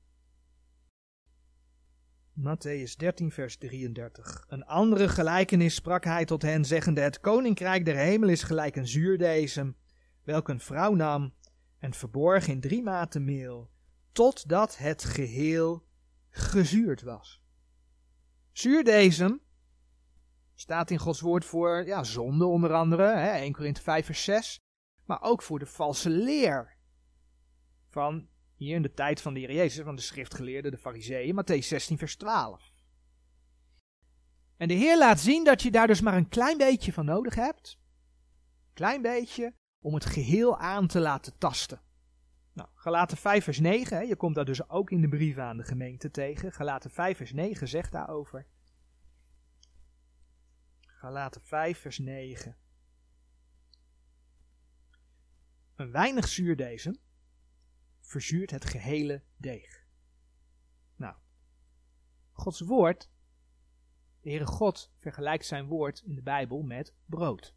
Matthäus 2.37 2.97
13, 2.97 3.31
vers 3.31 3.57
33. 3.57 4.45
Een 4.49 4.65
andere 4.65 5.09
gelijkenis 5.09 5.75
sprak 5.75 6.05
hij 6.05 6.25
tot 6.25 6.43
hen, 6.43 6.65
zeggende: 6.65 7.01
Het 7.01 7.21
koninkrijk 7.21 7.85
der 7.85 7.97
hemel 7.97 8.29
is 8.29 8.43
gelijk 8.43 8.77
een 8.77 8.87
zuurdezem, 8.89 9.77
welk 10.23 10.49
een 10.49 10.61
vrouw 10.61 10.95
nam 10.95 11.35
en 11.79 11.95
verborg 11.95 12.49
in 12.49 12.61
drie 12.61 12.83
maten 12.83 13.25
meel, 13.25 13.71
totdat 14.13 14.77
het 14.77 15.05
geheel 15.05 15.87
gezuurd 16.31 17.03
was. 17.03 17.43
Zuurdezem 18.53 19.41
staat 20.55 20.91
in 20.91 20.99
Gods 20.99 21.21
woord 21.21 21.45
voor 21.45 21.87
ja, 21.87 22.05
zonde 22.05 22.45
onder 22.45 22.73
andere, 22.73 23.17
hè, 23.17 23.31
1 23.31 23.53
Korinthe 23.53 23.83
5 23.83 24.07
vers 24.07 24.25
6, 24.25 24.61
maar 25.05 25.23
ook 25.23 25.43
voor 25.43 25.59
de 25.59 25.67
valse 25.67 26.11
leer 26.11 26.77
van 27.89 28.29
hier 28.57 28.75
in 28.75 28.83
de 28.83 28.93
tijd 28.93 29.21
van 29.21 29.35
de 29.35 29.41
Heer 29.41 29.53
Jezus, 29.53 29.85
van 29.85 29.97
de 29.97 30.03
schriftgeleerden, 30.03 30.71
de 30.71 30.79
fariseeën, 30.79 31.43
Matthäus 31.43 31.67
16 31.67 31.99
vers 31.99 32.17
12. 32.17 32.73
En 34.57 34.69
de 34.69 34.75
Heer 34.75 34.99
laat 34.99 35.21
zien 35.21 35.45
dat 35.45 35.63
je 35.63 35.71
daar 35.71 35.87
dus 35.87 36.01
maar 36.01 36.17
een 36.17 36.29
klein 36.29 36.59
beetje 36.59 36.93
van 36.93 37.05
nodig 37.05 37.35
hebt. 37.35 37.79
Klein 38.73 39.03
beetje 39.03 39.55
om 39.81 39.95
het 39.95 40.05
geheel 40.05 40.59
aan 40.59 40.87
te 40.87 41.01
laten 41.01 41.39
tasten. 41.39 41.81
Nou, 42.53 42.69
Galaten 42.75 43.17
5 43.17 43.45
vers 43.45 43.59
9, 43.59 43.97
hè, 43.97 44.03
je 44.03 44.17
komt 44.17 44.35
dat 44.35 44.47
dus 44.47 44.69
ook 44.69 44.91
in 44.91 45.01
de 45.01 45.09
brieven 45.09 45.43
aan 45.43 45.57
de 45.57 45.65
gemeente 45.65 46.11
tegen. 46.11 46.53
Galaten 46.53 46.91
5 46.91 47.17
vers 47.17 47.33
9 47.33 47.69
zegt 47.69 47.93
daarover. 47.93 48.47
Galaten 50.81 51.43
5 51.43 51.79
vers 51.79 51.99
9. 51.99 52.57
Een 55.75 55.91
weinig 55.91 56.29
zuurdezen 56.29 57.01
verzuurt 58.07 58.51
het 58.51 58.65
gehele 58.65 59.23
deeg. 59.37 59.87
Nou, 60.97 61.15
Gods 62.33 62.61
woord, 62.61 63.11
de 64.21 64.29
Heere 64.29 64.47
God 64.47 64.93
vergelijkt 64.97 65.47
zijn 65.47 65.67
woord 65.67 66.03
in 66.05 66.15
de 66.15 66.23
Bijbel 66.23 66.63
met 66.63 66.95
brood. 67.07 67.55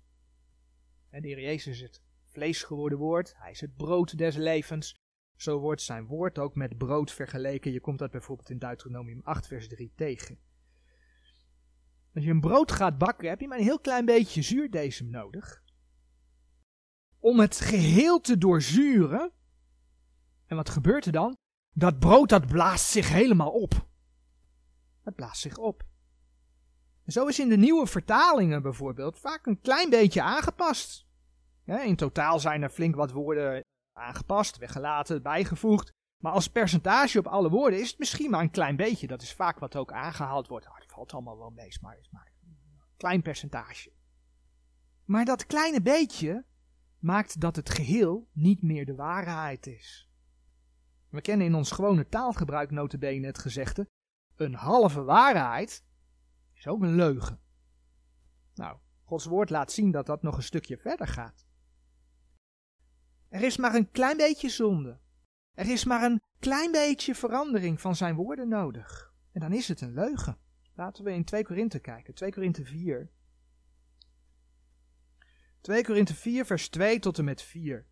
En 1.10 1.22
de 1.22 1.28
Heer 1.28 1.42
Jezus 1.42 1.76
is 1.76 1.82
het 1.82 2.02
vlees 2.26 2.64
geworden 2.64 2.98
woord, 2.98 3.36
hij 3.38 3.52
is 3.52 3.62
het 3.62 3.76
brood 3.76 4.18
des 4.18 4.36
levens. 4.36 4.98
Zo 5.36 5.60
wordt 5.60 5.82
zijn 5.82 6.06
woord 6.06 6.40
ook 6.40 6.56
met 6.56 6.78
brood 6.78 7.12
vergeleken. 7.12 7.72
Je 7.72 7.80
komt 7.80 8.00
dat 8.00 8.12
bijvoorbeeld 8.12 8.50
in 8.50 8.58
Deuteronomium 8.58 9.22
8 9.24 9.48
vers 9.48 9.68
3 9.68 9.94
tegen. 9.96 10.40
Als 12.14 12.24
je 12.24 12.30
een 12.30 12.42
brood 12.42 12.72
gaat 12.72 12.98
bakken, 12.98 13.30
heb 13.30 13.40
je 13.40 13.48
maar 13.48 13.58
een 13.58 13.64
heel 13.64 13.80
klein 13.80 14.06
beetje 14.06 14.42
zuurdesem 14.42 15.10
nodig. 15.10 15.64
Om 17.20 17.40
het 17.40 17.60
geheel 17.60 18.22
te 18.22 18.38
doorzuren, 18.38 19.34
en 20.50 20.56
wat 20.56 20.70
gebeurt 20.70 21.06
er 21.06 21.12
dan? 21.12 21.38
Dat 21.72 22.00
brood 22.00 22.30
dat 22.30 22.48
blaast 22.48 22.86
zich 22.86 23.10
helemaal 23.10 23.52
op. 23.52 23.88
Het 25.04 25.16
blaast 25.16 25.42
zich 25.42 25.58
op. 25.58 25.84
Zo 27.06 27.26
is 27.26 27.40
in 27.40 27.50
de 27.50 27.58
nieuwe 27.58 27.88
vertalingen 27.88 28.62
bijvoorbeeld 28.62 29.20
vaak 29.20 29.46
een 29.46 29.62
klein 29.62 29.90
beetje 29.90 30.22
aangepast. 30.22 31.08
in 31.66 31.96
totaal 31.96 32.40
zijn 32.40 32.62
er 32.62 32.70
flink 32.70 32.96
wat 32.96 33.12
woorden 33.12 33.64
aangepast, 33.94 34.58
weggelaten, 34.58 35.22
bijgevoegd. 35.22 35.92
Maar 36.24 36.32
als 36.32 36.50
percentage 36.50 37.20
op 37.20 37.28
alle 37.28 37.50
woorden 37.50 37.80
is 37.80 37.90
het 37.90 38.00
misschien 38.00 38.30
maar 38.30 38.42
een 38.42 38.52
klein 38.52 38.76
beetje. 38.76 39.08
Dat 39.08 39.22
is 39.22 39.34
vaak 39.34 39.60
wat 39.60 39.76
ook 39.76 39.92
aangehaald 39.92 40.48
wordt. 40.48 40.66
Het 40.66 40.92
valt 40.92 41.14
allemaal 41.14 41.38
wel 41.38 41.50
mee, 41.50 41.78
maar 41.82 41.98
is 42.00 42.10
maar 42.12 42.32
een 42.42 42.58
klein 42.98 43.22
percentage. 43.22 43.92
Maar 45.06 45.26
dat 45.26 45.46
kleine 45.46 45.82
beetje 45.82 46.46
maakt 47.00 47.40
dat 47.40 47.56
het 47.56 47.70
geheel 47.70 48.30
niet 48.32 48.62
meer 48.62 48.86
de 48.86 48.96
waarheid 48.96 49.68
is. 49.68 50.09
We 51.10 51.22
kennen 51.22 51.48
in 51.48 51.56
ons 51.56 51.72
gewone 51.72 52.08
taalgebruik 52.08 52.72
notabene 52.72 53.26
het 53.26 53.38
gezegde, 53.38 53.90
een 54.36 54.54
halve 54.54 55.04
waarheid 55.04 55.84
is 56.54 56.68
ook 56.68 56.82
een 56.82 56.96
leugen. 56.96 57.40
Nou, 58.54 58.78
Gods 59.04 59.26
woord 59.26 59.50
laat 59.50 59.72
zien 59.72 59.92
dat 59.92 60.06
dat 60.06 60.22
nog 60.22 60.38
een 60.38 60.44
stukje 60.44 60.78
verder 60.78 61.08
gaat. 61.08 61.48
Er 63.30 63.42
is 63.42 63.58
maar 63.58 63.76
een 63.76 63.92
klein 63.92 64.18
beetje 64.18 64.50
zonde. 64.50 65.00
Er 65.54 65.70
is 65.72 65.84
maar 65.84 66.04
een 66.04 66.22
klein 66.40 66.72
beetje 66.72 67.16
verandering 67.16 67.82
van 67.82 67.96
zijn 67.96 68.16
woorden 68.16 68.48
nodig. 68.48 69.14
En 69.32 69.40
dan 69.40 69.54
is 69.54 69.68
het 69.68 69.82
een 69.82 69.94
leugen. 69.94 70.38
Laten 70.74 71.04
we 71.04 71.12
in 71.12 71.24
2 71.24 71.44
Korinthe 71.44 71.80
kijken, 71.80 72.14
2 72.14 72.32
Korinthe 72.32 72.66
4. 72.66 73.12
2 75.62 75.84
Korinthe 75.84 76.16
4, 76.16 76.46
vers 76.46 76.70
2 76.70 77.00
tot 77.00 77.18
en 77.18 77.26
met 77.26 77.42
4. 77.42 77.88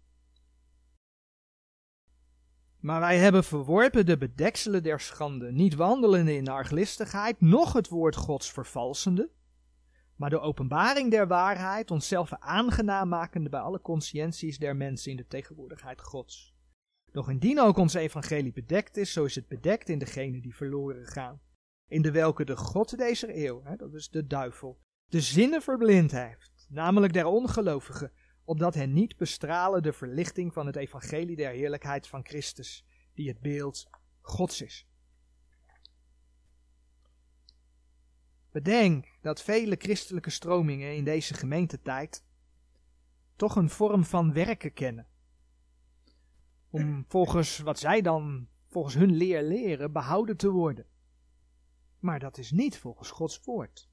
Maar 2.80 3.00
wij 3.00 3.18
hebben 3.18 3.44
verworpen 3.44 4.06
de 4.06 4.18
bedekselen 4.18 4.84
der 4.84 5.00
schande, 5.00 5.52
niet 5.52 5.76
wandelende 5.76 6.36
in 6.36 6.48
arglistigheid, 6.48 7.42
noch 7.42 7.74
het 7.74 7.88
woord 7.88 8.16
Gods 8.16 8.52
vervalsende, 8.52 9.30
maar 10.16 10.30
de 10.30 10.40
openbaring 10.40 11.12
der 11.12 11.28
waarheid 11.28 11.92
onszelf 11.92 12.34
aangenaam 12.34 13.10
makende 13.10 13.50
bij 13.50 13.60
alle 13.60 13.82
conscienties 13.82 14.58
der 14.58 14.76
mensen 14.76 15.12
in 15.12 15.18
de 15.18 15.28
tegenwoordigheid 15.28 16.02
Gods. 16.02 16.56
Doch 17.12 17.30
indien 17.30 17.60
ook 17.60 17.78
ons 17.78 17.94
evangelie 17.94 18.54
bedekt 18.54 18.98
is, 18.98 19.14
zo 19.14 19.24
is 19.24 19.36
het 19.36 19.48
bedekt 19.48 19.90
in 19.90 20.00
degene 20.00 20.42
die 20.42 20.56
verloren 20.56 21.06
gaan, 21.06 21.42
in 21.88 22.02
de 22.02 22.12
welke 22.12 22.46
de 22.46 22.56
God 22.56 22.98
deze 22.98 23.46
eeuw, 23.46 23.62
hè, 23.64 23.76
dat 23.76 23.94
is 23.94 24.10
de 24.10 24.28
duivel, 24.28 24.80
de 25.06 25.22
zinnen 25.22 25.62
verblind 25.62 26.12
heeft, 26.12 26.68
namelijk 26.70 27.14
der 27.14 27.26
ongelovigen, 27.26 28.12
opdat 28.48 28.74
hen 28.74 28.94
niet 28.94 29.18
bestralen 29.18 29.84
de 29.84 29.94
verlichting 29.94 30.54
van 30.54 30.66
het 30.66 30.76
evangelie 30.76 31.36
der 31.36 31.52
heerlijkheid 31.52 32.08
van 32.08 32.26
Christus, 32.26 32.86
die 33.14 33.28
het 33.28 33.40
beeld 33.40 33.90
Gods 34.22 34.62
is. 34.62 34.88
Bedenk 38.52 39.18
dat 39.22 39.42
vele 39.42 39.76
christelijke 39.80 40.30
stromingen 40.30 40.96
in 40.96 41.04
deze 41.04 41.34
gemeentetijd 41.34 42.26
toch 43.36 43.56
een 43.56 43.70
vorm 43.70 44.04
van 44.04 44.34
werken 44.34 44.74
kennen. 44.74 45.08
Om 46.70 47.06
volgens 47.08 47.58
wat 47.58 47.80
zij 47.80 48.02
dan 48.02 48.48
volgens 48.68 48.96
hun 48.96 49.12
leer 49.12 49.44
leren 49.44 49.92
behouden 49.92 50.38
te 50.38 50.50
worden. 50.50 50.86
Maar 52.00 52.20
dat 52.20 52.38
is 52.38 52.52
niet 52.52 52.78
volgens 52.78 53.12
Gods 53.12 53.42
woord. 53.44 53.90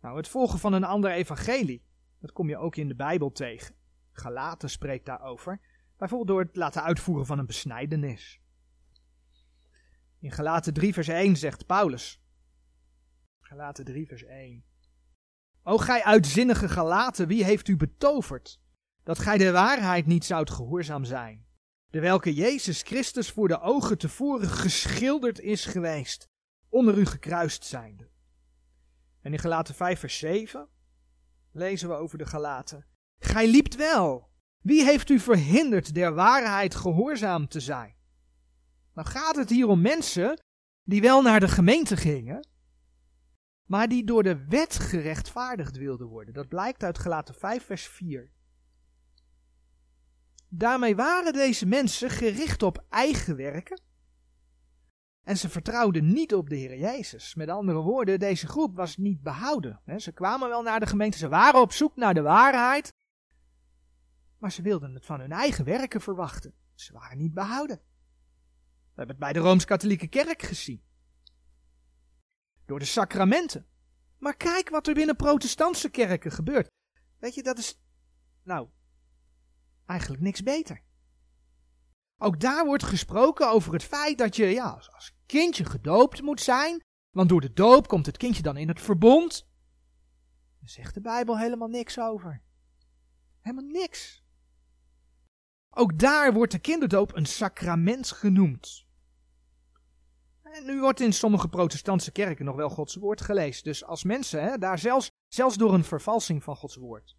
Nou, 0.00 0.16
het 0.16 0.28
volgen 0.28 0.58
van 0.58 0.72
een 0.72 0.84
ander 0.84 1.10
evangelie, 1.10 1.84
dat 2.24 2.32
kom 2.32 2.48
je 2.48 2.56
ook 2.56 2.76
in 2.76 2.88
de 2.88 2.94
Bijbel 2.94 3.32
tegen. 3.32 3.74
Galaten 4.12 4.70
spreekt 4.70 5.06
daarover, 5.06 5.60
bijvoorbeeld 5.96 6.28
door 6.28 6.40
het 6.40 6.56
laten 6.56 6.82
uitvoeren 6.82 7.26
van 7.26 7.38
een 7.38 7.46
besnijdenis. 7.46 8.40
In 10.20 10.30
Galaten 10.30 10.72
3 10.72 10.92
vers 10.92 11.08
1 11.08 11.36
zegt 11.36 11.66
Paulus, 11.66 12.22
Galaten 13.40 13.84
3 13.84 14.06
vers 14.06 14.24
1. 14.24 14.64
O 15.62 15.78
gij 15.78 16.04
uitzinnige 16.04 16.68
Galaten, 16.68 17.26
wie 17.26 17.44
heeft 17.44 17.68
u 17.68 17.76
betoverd, 17.76 18.60
dat 19.02 19.18
gij 19.18 19.38
de 19.38 19.50
waarheid 19.50 20.06
niet 20.06 20.24
zoudt 20.24 20.50
gehoorzaam 20.50 21.04
zijn, 21.04 21.46
de 21.90 22.00
welke 22.00 22.34
Jezus 22.34 22.82
Christus 22.82 23.30
voor 23.30 23.48
de 23.48 23.60
ogen 23.60 23.98
tevoren 23.98 24.48
geschilderd 24.48 25.40
is 25.40 25.64
geweest, 25.64 26.28
onder 26.68 26.98
u 26.98 27.06
gekruist 27.06 27.64
zijnde. 27.64 28.08
En 29.20 29.32
in 29.32 29.38
Galaten 29.38 29.74
5 29.74 30.00
vers 30.00 30.18
7 30.18 30.68
lezen 31.54 31.88
we 31.88 31.94
over 31.94 32.18
de 32.18 32.26
Galaten. 32.26 32.86
Gij 33.18 33.48
liept 33.48 33.76
wel. 33.76 34.30
Wie 34.60 34.84
heeft 34.84 35.10
u 35.10 35.18
verhinderd 35.18 35.94
der 35.94 36.14
waarheid 36.14 36.74
gehoorzaam 36.74 37.48
te 37.48 37.60
zijn? 37.60 37.94
Nou 38.94 39.08
gaat 39.08 39.36
het 39.36 39.50
hier 39.50 39.66
om 39.66 39.80
mensen 39.80 40.42
die 40.82 41.00
wel 41.00 41.22
naar 41.22 41.40
de 41.40 41.48
gemeente 41.48 41.96
gingen, 41.96 42.48
maar 43.66 43.88
die 43.88 44.04
door 44.04 44.22
de 44.22 44.44
wet 44.44 44.78
gerechtvaardigd 44.78 45.76
wilden 45.76 46.06
worden. 46.06 46.34
Dat 46.34 46.48
blijkt 46.48 46.82
uit 46.82 46.98
Galaten 46.98 47.34
5 47.34 47.64
vers 47.64 47.86
4. 47.86 48.30
Daarmee 50.48 50.96
waren 50.96 51.32
deze 51.32 51.66
mensen 51.66 52.10
gericht 52.10 52.62
op 52.62 52.84
eigen 52.88 53.36
werken 53.36 53.80
en 55.24 55.36
ze 55.36 55.48
vertrouwden 55.48 56.12
niet 56.12 56.34
op 56.34 56.48
de 56.48 56.56
Heer 56.56 56.78
Jezus. 56.78 57.34
Met 57.34 57.48
andere 57.48 57.80
woorden, 57.80 58.18
deze 58.18 58.46
groep 58.46 58.76
was 58.76 58.96
niet 58.96 59.22
behouden. 59.22 59.80
Ze 59.96 60.12
kwamen 60.12 60.48
wel 60.48 60.62
naar 60.62 60.80
de 60.80 60.86
gemeente, 60.86 61.18
ze 61.18 61.28
waren 61.28 61.60
op 61.60 61.72
zoek 61.72 61.96
naar 61.96 62.14
de 62.14 62.22
waarheid, 62.22 62.92
maar 64.38 64.52
ze 64.52 64.62
wilden 64.62 64.94
het 64.94 65.06
van 65.06 65.20
hun 65.20 65.32
eigen 65.32 65.64
werken 65.64 66.00
verwachten. 66.00 66.54
Ze 66.74 66.92
waren 66.92 67.18
niet 67.18 67.34
behouden. 67.34 67.76
We 67.76 69.00
hebben 69.00 69.16
het 69.16 69.24
bij 69.24 69.32
de 69.32 69.48
Rooms-Katholieke 69.48 70.06
Kerk 70.06 70.42
gezien. 70.42 70.82
Door 72.64 72.78
de 72.78 72.84
sacramenten. 72.84 73.66
Maar 74.18 74.36
kijk 74.36 74.68
wat 74.68 74.86
er 74.86 74.94
binnen 74.94 75.16
protestantse 75.16 75.90
kerken 75.90 76.32
gebeurt. 76.32 76.68
Weet 77.18 77.34
je, 77.34 77.42
dat 77.42 77.58
is, 77.58 77.80
nou, 78.42 78.68
eigenlijk 79.86 80.22
niks 80.22 80.42
beter. 80.42 80.82
Ook 82.24 82.40
daar 82.40 82.64
wordt 82.66 82.82
gesproken 82.82 83.50
over 83.50 83.72
het 83.72 83.84
feit 83.84 84.18
dat 84.18 84.36
je 84.36 84.46
ja, 84.46 84.80
als 84.94 85.14
kindje 85.26 85.64
gedoopt 85.64 86.22
moet 86.22 86.40
zijn, 86.40 86.80
want 87.10 87.28
door 87.28 87.40
de 87.40 87.52
doop 87.52 87.88
komt 87.88 88.06
het 88.06 88.16
kindje 88.16 88.42
dan 88.42 88.56
in 88.56 88.68
het 88.68 88.80
verbond. 88.80 89.48
Daar 90.60 90.68
zegt 90.68 90.94
de 90.94 91.00
Bijbel 91.00 91.38
helemaal 91.38 91.68
niks 91.68 91.98
over. 91.98 92.42
Helemaal 93.40 93.70
niks. 93.70 94.24
Ook 95.70 95.98
daar 95.98 96.32
wordt 96.32 96.52
de 96.52 96.58
kinderdoop 96.58 97.16
een 97.16 97.26
sacrament 97.26 98.10
genoemd. 98.10 98.86
En 100.42 100.64
nu 100.66 100.80
wordt 100.80 101.00
in 101.00 101.12
sommige 101.12 101.48
protestantse 101.48 102.12
kerken 102.12 102.44
nog 102.44 102.56
wel 102.56 102.70
Gods 102.70 102.94
woord 102.94 103.20
gelezen. 103.20 103.64
Dus 103.64 103.84
als 103.84 104.04
mensen 104.04 104.42
hè, 104.42 104.58
daar 104.58 104.78
zelfs, 104.78 105.10
zelfs 105.28 105.56
door 105.56 105.74
een 105.74 105.84
vervalsing 105.84 106.42
van 106.42 106.56
Gods 106.56 106.76
woord 106.76 107.16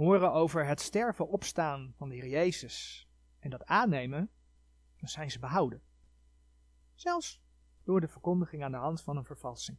horen 0.00 0.32
over 0.32 0.66
het 0.66 0.80
sterven 0.80 1.28
opstaan 1.28 1.94
van 1.96 2.08
de 2.08 2.14
Heer 2.14 2.28
Jezus 2.28 3.08
en 3.38 3.50
dat 3.50 3.64
aannemen, 3.64 4.30
dan 4.96 5.08
zijn 5.08 5.30
ze 5.30 5.38
behouden. 5.38 5.82
Zelfs 6.94 7.42
door 7.84 8.00
de 8.00 8.08
verkondiging 8.08 8.64
aan 8.64 8.70
de 8.70 8.76
hand 8.76 9.02
van 9.02 9.16
een 9.16 9.24
vervalsing. 9.24 9.78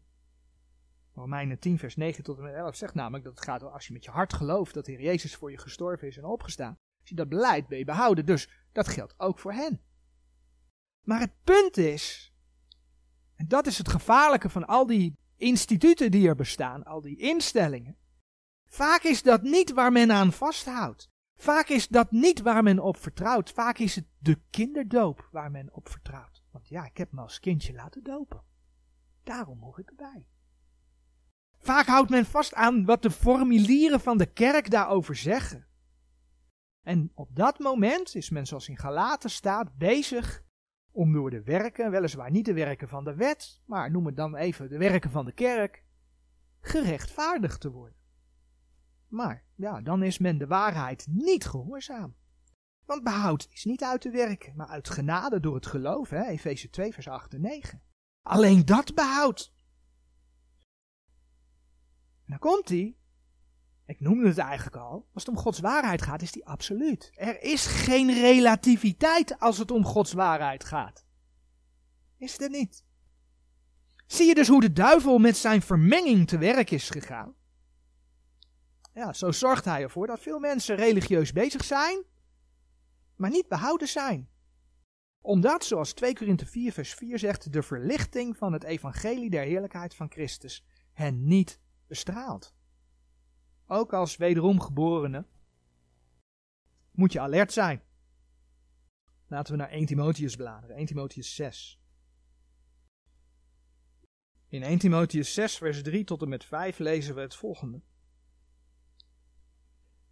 Romeinen 1.14 1.60
10 1.60 1.78
vers 1.78 1.96
9 1.96 2.24
tot 2.24 2.38
en 2.38 2.44
met 2.44 2.54
11 2.54 2.76
zegt 2.76 2.94
namelijk 2.94 3.24
dat 3.24 3.34
het 3.34 3.44
gaat 3.44 3.64
als 3.64 3.88
je 3.88 3.94
met 3.94 4.04
je 4.04 4.12
hart 4.12 4.34
gelooft 4.34 4.74
dat 4.74 4.86
de 4.86 4.92
Heer 4.92 5.02
Jezus 5.02 5.36
voor 5.36 5.52
je 5.52 5.58
gestorven 5.58 6.08
is 6.08 6.18
en 6.18 6.26
opgestaan. 6.26 6.78
Als 7.00 7.10
je 7.10 7.16
dat 7.16 7.30
beleidt, 7.30 7.68
ben 7.68 7.78
je 7.78 7.86
behouden. 7.86 8.26
Dus 8.26 8.50
dat 8.72 8.88
geldt 8.88 9.14
ook 9.18 9.40
voor 9.40 9.54
hen. 9.54 9.82
Maar 11.02 11.20
het 11.20 11.44
punt 11.44 11.78
is, 11.78 12.34
en 13.36 13.48
dat 13.48 13.68
is 13.68 13.78
het 13.78 13.90
gevaarlijke 13.90 14.50
van 14.50 14.66
al 14.66 14.86
die 14.86 15.18
instituten 15.36 16.12
die 16.12 16.28
er 16.28 16.36
bestaan, 16.36 16.84
al 16.84 17.02
die 17.02 17.18
instellingen, 17.18 17.98
Vaak 18.72 19.04
is 19.04 19.24
dat 19.24 19.42
niet 19.42 19.72
waar 19.72 19.92
men 19.92 20.12
aan 20.12 20.32
vasthoudt. 20.32 21.10
Vaak 21.36 21.68
is 21.68 21.88
dat 21.88 22.12
niet 22.12 22.42
waar 22.42 22.64
men 22.64 22.80
op 22.80 22.98
vertrouwt. 22.98 23.52
Vaak 23.52 23.78
is 23.78 23.96
het 23.96 24.06
de 24.18 24.40
kinderdoop 24.50 25.28
waar 25.32 25.52
men 25.52 25.74
op 25.74 25.90
vertrouwt. 25.90 26.44
Want 26.52 26.68
ja, 26.68 26.86
ik 26.86 26.98
heb 26.98 27.12
me 27.12 27.22
als 27.22 27.40
kindje 27.40 27.74
laten 27.74 28.04
dopen. 28.04 28.44
Daarom 29.24 29.62
hoor 29.62 29.80
ik 29.80 29.90
erbij. 29.90 30.28
Vaak 31.58 31.86
houdt 31.86 32.10
men 32.10 32.26
vast 32.26 32.54
aan 32.54 32.86
wat 32.86 33.02
de 33.02 33.12
formulieren 33.12 34.00
van 34.00 34.18
de 34.18 34.26
kerk 34.26 34.70
daarover 34.70 35.16
zeggen. 35.16 35.68
En 36.82 37.12
op 37.14 37.36
dat 37.36 37.60
moment 37.60 38.16
is 38.16 38.30
men, 38.30 38.46
zoals 38.46 38.70
in 38.70 38.78
Galaten 38.78 39.30
staat, 39.30 39.78
bezig 39.78 40.44
om 40.92 41.14
door 41.14 41.30
de 41.30 41.44
werken, 41.44 41.92
weliswaar 41.92 42.32
niet 42.32 42.46
de 42.46 42.54
werken 42.54 42.88
van 42.88 43.04
de 43.04 43.16
wet, 43.16 43.62
maar 43.66 43.92
noem 43.92 44.06
het 44.06 44.16
dan 44.16 44.36
even 44.36 44.70
de 44.70 44.78
werken 44.78 45.12
van 45.12 45.26
de 45.26 45.34
kerk, 45.34 45.84
gerechtvaardigd 46.62 47.62
te 47.62 47.72
worden. 47.72 48.00
Maar 49.12 49.44
ja, 49.56 49.82
dan 49.82 50.04
is 50.04 50.18
men 50.18 50.38
de 50.38 50.48
waarheid 50.48 51.08
niet 51.10 51.46
gehoorzaam. 51.46 52.16
Want 52.86 53.04
behoud 53.04 53.48
is 53.50 53.66
niet 53.66 53.84
uit 53.84 54.02
te 54.02 54.10
werken, 54.10 54.56
maar 54.56 54.68
uit 54.68 54.90
genade 54.90 55.40
door 55.40 55.56
het 55.56 55.66
geloof, 55.66 56.10
hè? 56.10 56.26
Efeze 56.26 56.70
2 56.70 56.94
vers 56.94 57.08
8 57.08 57.34
en 57.34 57.42
9. 57.42 57.82
Alleen 58.22 58.66
dat 58.66 58.96
behoud. 58.96 59.54
En 62.16 62.28
dan 62.28 62.40
komt 62.40 62.70
hij. 62.70 62.96
Ik 63.86 64.00
noemde 64.00 64.28
het 64.28 64.38
eigenlijk 64.38 64.76
al. 64.76 65.10
Als 65.14 65.26
het 65.26 65.36
om 65.36 65.42
Gods 65.42 65.60
waarheid 65.60 66.02
gaat, 66.02 66.22
is 66.22 66.32
die 66.32 66.48
absoluut. 66.48 67.12
Er 67.14 67.42
is 67.42 67.66
geen 67.66 68.14
relativiteit 68.14 69.40
als 69.40 69.58
het 69.58 69.72
om 69.72 69.86
Gods 69.86 70.14
waarheid 70.14 70.64
gaat. 70.64 71.06
Is 72.18 72.40
er 72.40 72.50
niet. 72.50 72.86
Zie 74.08 74.28
je 74.28 74.36
dus 74.36 74.48
hoe 74.48 74.62
de 74.62 74.74
duivel 74.74 75.18
met 75.18 75.38
zijn 75.38 75.62
vermenging 75.62 76.28
te 76.28 76.38
werk 76.38 76.72
is 76.72 76.90
gegaan? 76.90 77.36
Ja, 78.94 79.14
zo 79.14 79.32
zorgt 79.32 79.66
hij 79.66 79.82
ervoor 79.82 80.08
dat 80.08 80.20
veel 80.20 80.40
mensen 80.40 80.76
religieus 80.76 81.32
bezig 81.32 81.64
zijn, 81.64 82.04
maar 83.16 83.30
niet 83.30 83.48
behouden 83.48 83.88
zijn. 83.88 84.30
Omdat, 85.22 85.64
zoals 85.64 85.94
2 85.94 86.16
Korinthe 86.16 86.46
4 86.46 86.72
vers 86.72 86.94
4 86.94 87.20
zegt, 87.20 87.54
de 87.54 87.64
verlichting 87.64 88.38
van 88.38 88.54
het 88.54 88.64
evangelie 88.64 89.30
der 89.30 89.44
heerlijkheid 89.44 89.96
van 89.96 90.12
Christus 90.12 90.66
hen 90.94 91.28
niet 91.28 91.60
bestraalt. 91.88 92.56
Ook 93.68 93.94
als 93.94 94.18
wederom 94.18 94.60
geborene 94.60 95.26
moet 96.92 97.12
je 97.12 97.20
alert 97.20 97.54
zijn. 97.54 97.82
Laten 99.28 99.54
we 99.54 99.60
naar 99.60 99.70
1 99.70 99.86
Timotheus 99.86 100.36
bladeren, 100.36 100.76
1 100.76 100.86
Timotheus 100.86 101.36
6. 101.36 101.80
In 104.48 104.64
1 104.64 104.80
Timotheus 104.80 105.34
6, 105.34 105.58
vers 105.58 105.84
3 105.84 106.04
tot 106.04 106.22
en 106.22 106.30
met 106.30 106.46
5 106.46 106.80
lezen 106.80 107.16
we 107.16 107.22
het 107.22 107.36
volgende. 107.36 107.82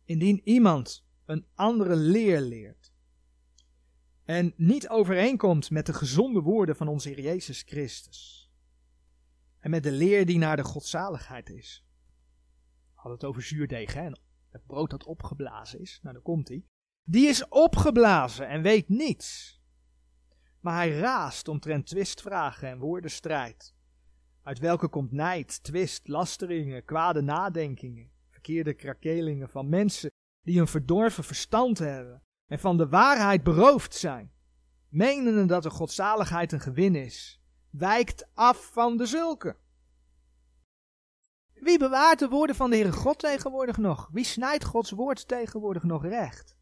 Indien 0.09 0.41
iemand 0.43 1.05
een 1.25 1.45
andere 1.55 1.95
leer 1.95 2.41
leert 2.41 2.93
en 4.23 4.53
niet 4.55 4.89
overeenkomt 4.89 5.69
met 5.69 5.85
de 5.85 5.93
gezonde 5.93 6.41
woorden 6.41 6.75
van 6.75 6.87
onze 6.87 7.09
Heer 7.09 7.21
Jezus 7.21 7.61
Christus 7.61 8.51
en 9.59 9.69
met 9.69 9.83
de 9.83 9.91
leer 9.91 10.25
die 10.25 10.37
naar 10.37 10.55
de 10.55 10.63
godzaligheid 10.63 11.49
is. 11.49 11.85
We 13.03 13.09
het 13.09 13.23
over 13.23 13.41
zuurdeeg, 13.41 13.93
hè? 13.93 14.11
Het 14.49 14.65
brood 14.65 14.89
dat 14.89 15.05
opgeblazen 15.05 15.79
is. 15.79 15.99
Nou, 16.01 16.13
daar 16.13 16.23
komt 16.23 16.47
hij. 16.47 16.65
Die 17.03 17.27
is 17.27 17.47
opgeblazen 17.47 18.47
en 18.47 18.61
weet 18.61 18.89
niets. 18.89 19.59
Maar 20.59 20.75
hij 20.75 20.97
raast 20.99 21.47
omtrent 21.47 21.87
twistvragen 21.87 22.69
en 22.69 22.79
woordenstrijd. 22.79 23.75
Uit 24.43 24.59
welke 24.59 24.87
komt 24.87 25.11
nijd, 25.11 25.63
twist, 25.63 26.07
lasteringen, 26.07 26.85
kwade 26.85 27.21
nadenkingen, 27.21 28.11
verkeerde 28.39 28.73
krakelingen 28.73 29.49
van 29.49 29.69
mensen 29.69 30.11
die 30.41 30.59
een 30.59 30.67
verdorven 30.67 31.23
verstand 31.23 31.79
hebben 31.79 32.23
en 32.47 32.59
van 32.59 32.77
de 32.77 32.87
waarheid 32.87 33.43
beroofd 33.43 33.95
zijn, 33.95 34.31
menende 34.89 35.45
dat 35.45 35.63
de 35.63 35.69
godzaligheid 35.69 36.51
een 36.51 36.59
gewin 36.59 36.95
is, 36.95 37.41
wijkt 37.69 38.27
af 38.33 38.69
van 38.73 38.97
de 38.97 39.05
zulke. 39.05 39.57
Wie 41.53 41.79
bewaart 41.79 42.19
de 42.19 42.27
woorden 42.27 42.55
van 42.55 42.69
de 42.69 42.75
Heere 42.75 42.91
God 42.91 43.19
tegenwoordig 43.19 43.77
nog? 43.77 44.09
Wie 44.11 44.23
snijdt 44.23 44.63
Gods 44.63 44.91
woord 44.91 45.27
tegenwoordig 45.27 45.83
nog 45.83 46.05
recht? 46.05 46.57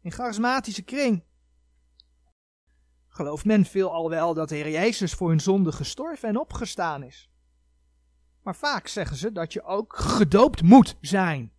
In 0.00 0.12
charismatische 0.12 0.82
kring 0.82 1.24
gelooft 3.08 3.44
men 3.44 3.64
veel 3.64 3.92
al 3.92 4.10
wel 4.10 4.34
dat 4.34 4.48
de 4.48 4.54
Heer 4.54 4.70
Jezus 4.70 5.14
voor 5.14 5.28
hun 5.28 5.40
zonde 5.40 5.72
gestorven 5.72 6.28
en 6.28 6.38
opgestaan 6.38 7.02
is. 7.02 7.31
Maar 8.42 8.56
vaak 8.56 8.86
zeggen 8.86 9.16
ze 9.16 9.32
dat 9.32 9.52
je 9.52 9.62
ook 9.62 9.96
gedoopt 9.96 10.62
moet 10.62 10.96
zijn. 11.00 11.52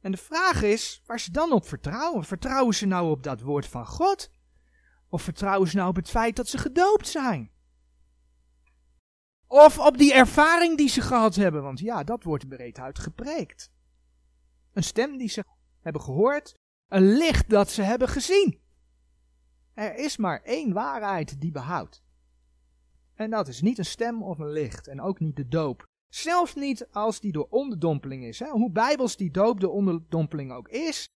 En 0.00 0.10
de 0.10 0.16
vraag 0.16 0.62
is 0.62 1.02
waar 1.06 1.20
ze 1.20 1.30
dan 1.30 1.52
op 1.52 1.66
vertrouwen. 1.66 2.24
Vertrouwen 2.24 2.74
ze 2.74 2.86
nou 2.86 3.10
op 3.10 3.22
dat 3.22 3.40
woord 3.40 3.66
van 3.66 3.86
God? 3.86 4.30
Of 5.08 5.22
vertrouwen 5.22 5.68
ze 5.68 5.76
nou 5.76 5.88
op 5.88 5.96
het 5.96 6.10
feit 6.10 6.36
dat 6.36 6.48
ze 6.48 6.58
gedoopt 6.58 7.08
zijn? 7.08 7.50
Of 9.46 9.78
op 9.78 9.98
die 9.98 10.14
ervaring 10.14 10.76
die 10.76 10.88
ze 10.88 11.00
gehad 11.00 11.34
hebben, 11.34 11.62
want 11.62 11.78
ja, 11.78 12.04
dat 12.04 12.22
wordt 12.22 12.48
breed 12.48 12.78
uitgepreekt. 12.78 13.72
Een 14.72 14.82
stem 14.82 15.16
die 15.16 15.28
ze 15.28 15.44
hebben 15.80 16.02
gehoord, 16.02 16.54
een 16.88 17.16
licht 17.16 17.50
dat 17.50 17.70
ze 17.70 17.82
hebben 17.82 18.08
gezien. 18.08 18.60
Er 19.74 19.94
is 19.94 20.16
maar 20.16 20.42
één 20.42 20.72
waarheid 20.72 21.40
die 21.40 21.52
behoudt. 21.52 22.03
En 23.14 23.30
dat 23.30 23.48
is 23.48 23.60
niet 23.60 23.78
een 23.78 23.84
stem 23.84 24.22
of 24.22 24.38
een 24.38 24.50
licht 24.50 24.88
en 24.88 25.00
ook 25.00 25.20
niet 25.20 25.36
de 25.36 25.48
doop. 25.48 25.86
Zelfs 26.08 26.54
niet 26.54 26.88
als 26.90 27.20
die 27.20 27.32
door 27.32 27.46
onderdompeling 27.50 28.24
is. 28.24 28.38
Hè? 28.38 28.48
Hoe 28.48 28.70
bijbels 28.70 29.16
die 29.16 29.30
doop 29.30 29.60
de 29.60 29.68
onderdompeling 29.68 30.52
ook 30.52 30.68
is. 30.68 31.08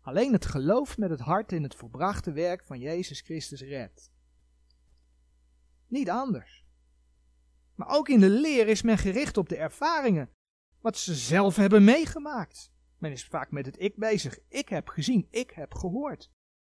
Alleen 0.00 0.32
het 0.32 0.46
geloof 0.46 0.98
met 0.98 1.10
het 1.10 1.20
hart 1.20 1.52
in 1.52 1.62
het 1.62 1.74
volbrachte 1.74 2.32
werk 2.32 2.64
van 2.64 2.78
Jezus 2.78 3.20
Christus 3.20 3.60
redt. 3.60 4.12
Niet 5.86 6.10
anders. 6.10 6.64
Maar 7.74 7.88
ook 7.88 8.08
in 8.08 8.20
de 8.20 8.30
leer 8.30 8.68
is 8.68 8.82
men 8.82 8.98
gericht 8.98 9.36
op 9.36 9.48
de 9.48 9.56
ervaringen. 9.56 10.30
Wat 10.80 10.96
ze 10.96 11.14
zelf 11.14 11.56
hebben 11.56 11.84
meegemaakt. 11.84 12.72
Men 12.98 13.12
is 13.12 13.24
vaak 13.24 13.50
met 13.50 13.66
het 13.66 13.80
ik 13.80 13.96
bezig. 13.96 14.38
Ik 14.48 14.68
heb 14.68 14.88
gezien, 14.88 15.26
ik 15.30 15.50
heb 15.50 15.74
gehoord. 15.74 16.30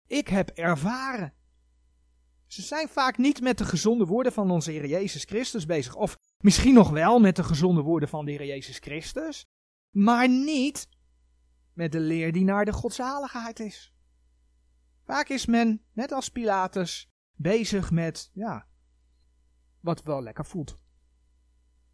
Ik 0.06 0.28
heb 0.28 0.48
ervaren. 0.48 1.34
Ze 2.46 2.62
zijn 2.62 2.88
vaak 2.88 3.18
niet 3.18 3.40
met 3.40 3.58
de 3.58 3.64
gezonde 3.64 4.04
woorden 4.04 4.32
van 4.32 4.50
onze 4.50 4.70
Heer 4.70 4.86
Jezus 4.86 5.24
Christus 5.24 5.66
bezig. 5.66 5.94
Of 5.94 6.18
misschien 6.38 6.74
nog 6.74 6.90
wel 6.90 7.20
met 7.20 7.36
de 7.36 7.44
gezonde 7.44 7.82
woorden 7.82 8.08
van 8.08 8.24
de 8.24 8.30
Heer 8.30 8.44
Jezus 8.44 8.78
Christus. 8.78 9.46
Maar 9.90 10.28
niet 10.28 10.88
met 11.72 11.92
de 11.92 12.00
leer 12.00 12.32
die 12.32 12.44
naar 12.44 12.64
de 12.64 12.72
godzaligheid 12.72 13.60
is. 13.60 13.94
Vaak 15.04 15.28
is 15.28 15.46
men, 15.46 15.84
net 15.92 16.12
als 16.12 16.28
Pilatus, 16.28 17.10
bezig 17.32 17.90
met, 17.90 18.30
ja, 18.32 18.66
wat 19.80 20.02
wel 20.02 20.22
lekker 20.22 20.44
voelt. 20.44 20.76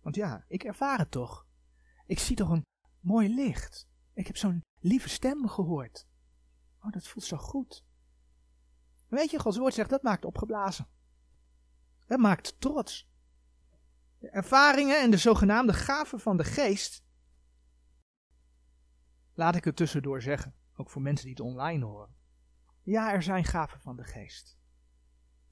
Want 0.01 0.17
ja, 0.17 0.45
ik 0.49 0.65
ervaar 0.65 0.99
het 0.99 1.11
toch. 1.11 1.47
Ik 2.07 2.19
zie 2.19 2.37
toch 2.37 2.51
een 2.51 2.65
mooi 3.01 3.35
licht. 3.35 3.89
Ik 4.15 4.27
heb 4.27 4.37
zo'n 4.37 4.65
lieve 4.81 5.09
stem 5.09 5.49
gehoord. 5.49 6.07
Oh, 6.83 6.93
dat 6.93 7.07
voelt 7.07 7.25
zo 7.25 7.37
goed. 7.37 7.85
Weet 9.11 9.31
je, 9.31 9.39
Gods 9.39 9.57
woord 9.57 9.75
zegt 9.75 9.91
dat 9.91 10.03
maakt 10.03 10.25
opgeblazen. 10.25 10.87
Dat 12.07 12.19
maakt 12.19 12.61
trots. 12.61 13.09
De 14.19 14.31
ervaringen 14.31 15.01
en 15.01 15.11
de 15.11 15.17
zogenaamde 15.17 15.73
gaven 15.73 16.21
van 16.21 16.37
de 16.37 16.45
geest. 16.45 17.05
Laat 19.35 19.57
ik 19.57 19.65
het 19.65 19.77
tussendoor 19.77 20.23
zeggen, 20.23 20.55
ook 20.77 20.91
voor 20.91 21.03
mensen 21.03 21.27
die 21.27 21.35
het 21.35 21.45
online 21.45 21.85
horen. 21.85 22.15
Ja, 22.83 23.13
er 23.13 23.23
zijn 23.23 23.45
gaven 23.45 23.81
van 23.81 23.97
de 23.97 24.05
geest. 24.05 24.59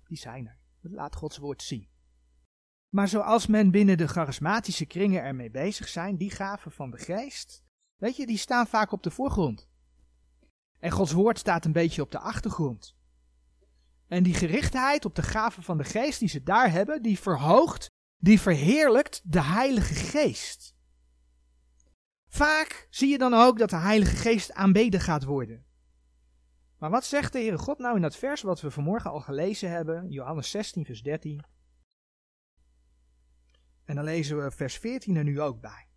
Die 0.06 0.18
zijn 0.18 0.46
er. 0.46 0.58
Dat 0.80 0.92
laat 0.92 1.16
Gods 1.16 1.38
woord 1.38 1.62
zien. 1.62 1.88
Maar 2.88 3.08
zoals 3.08 3.46
men 3.46 3.70
binnen 3.70 3.98
de 3.98 4.06
charismatische 4.06 4.86
kringen 4.86 5.22
ermee 5.22 5.50
bezig 5.50 5.88
zijn, 5.88 6.16
die 6.16 6.30
gaven 6.30 6.72
van 6.72 6.90
de 6.90 6.98
geest, 6.98 7.64
weet 7.96 8.16
je, 8.16 8.26
die 8.26 8.36
staan 8.36 8.66
vaak 8.66 8.92
op 8.92 9.02
de 9.02 9.10
voorgrond. 9.10 9.68
En 10.78 10.90
Gods 10.90 11.12
woord 11.12 11.38
staat 11.38 11.64
een 11.64 11.72
beetje 11.72 12.02
op 12.02 12.10
de 12.10 12.18
achtergrond. 12.18 12.97
En 14.08 14.22
die 14.22 14.34
gerichtheid 14.34 15.04
op 15.04 15.14
de 15.14 15.22
gaven 15.22 15.62
van 15.62 15.78
de 15.78 15.84
geest 15.84 16.18
die 16.18 16.28
ze 16.28 16.42
daar 16.42 16.70
hebben, 16.70 17.02
die 17.02 17.18
verhoogt, 17.18 17.86
die 18.16 18.40
verheerlijkt 18.40 19.20
de 19.24 19.42
Heilige 19.42 19.94
Geest. 19.94 20.76
Vaak 22.28 22.86
zie 22.90 23.08
je 23.08 23.18
dan 23.18 23.34
ook 23.34 23.58
dat 23.58 23.70
de 23.70 23.76
Heilige 23.76 24.16
Geest 24.16 24.52
aanbeden 24.52 25.00
gaat 25.00 25.24
worden. 25.24 25.66
Maar 26.78 26.90
wat 26.90 27.04
zegt 27.04 27.32
de 27.32 27.38
Heere 27.38 27.58
God 27.58 27.78
nou 27.78 27.96
in 27.96 28.02
dat 28.02 28.16
vers 28.16 28.42
wat 28.42 28.60
we 28.60 28.70
vanmorgen 28.70 29.10
al 29.10 29.20
gelezen 29.20 29.70
hebben, 29.70 30.10
Johannes 30.10 30.50
16, 30.50 30.84
vers 30.84 31.02
13? 31.02 31.44
En 33.84 33.94
dan 33.94 34.04
lezen 34.04 34.42
we 34.42 34.50
vers 34.50 34.76
14 34.76 35.16
er 35.16 35.24
nu 35.24 35.40
ook 35.40 35.60
bij. 35.60 35.88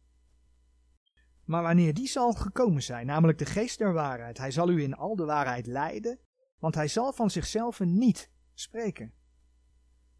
Maar 1.45 1.61
wanneer 1.61 1.93
die 1.93 2.07
zal 2.07 2.31
gekomen 2.31 2.83
zijn, 2.83 3.05
namelijk 3.05 3.37
de 3.37 3.45
geest 3.45 3.77
der 3.77 3.93
waarheid, 3.93 4.37
hij 4.37 4.51
zal 4.51 4.69
u 4.69 4.83
in 4.83 4.95
al 4.95 5.15
de 5.15 5.25
waarheid 5.25 5.65
leiden, 5.65 6.19
want 6.61 6.75
hij 6.75 6.87
zal 6.87 7.13
van 7.13 7.29
zichzelf 7.29 7.79
niet 7.79 8.29
spreken. 8.53 9.13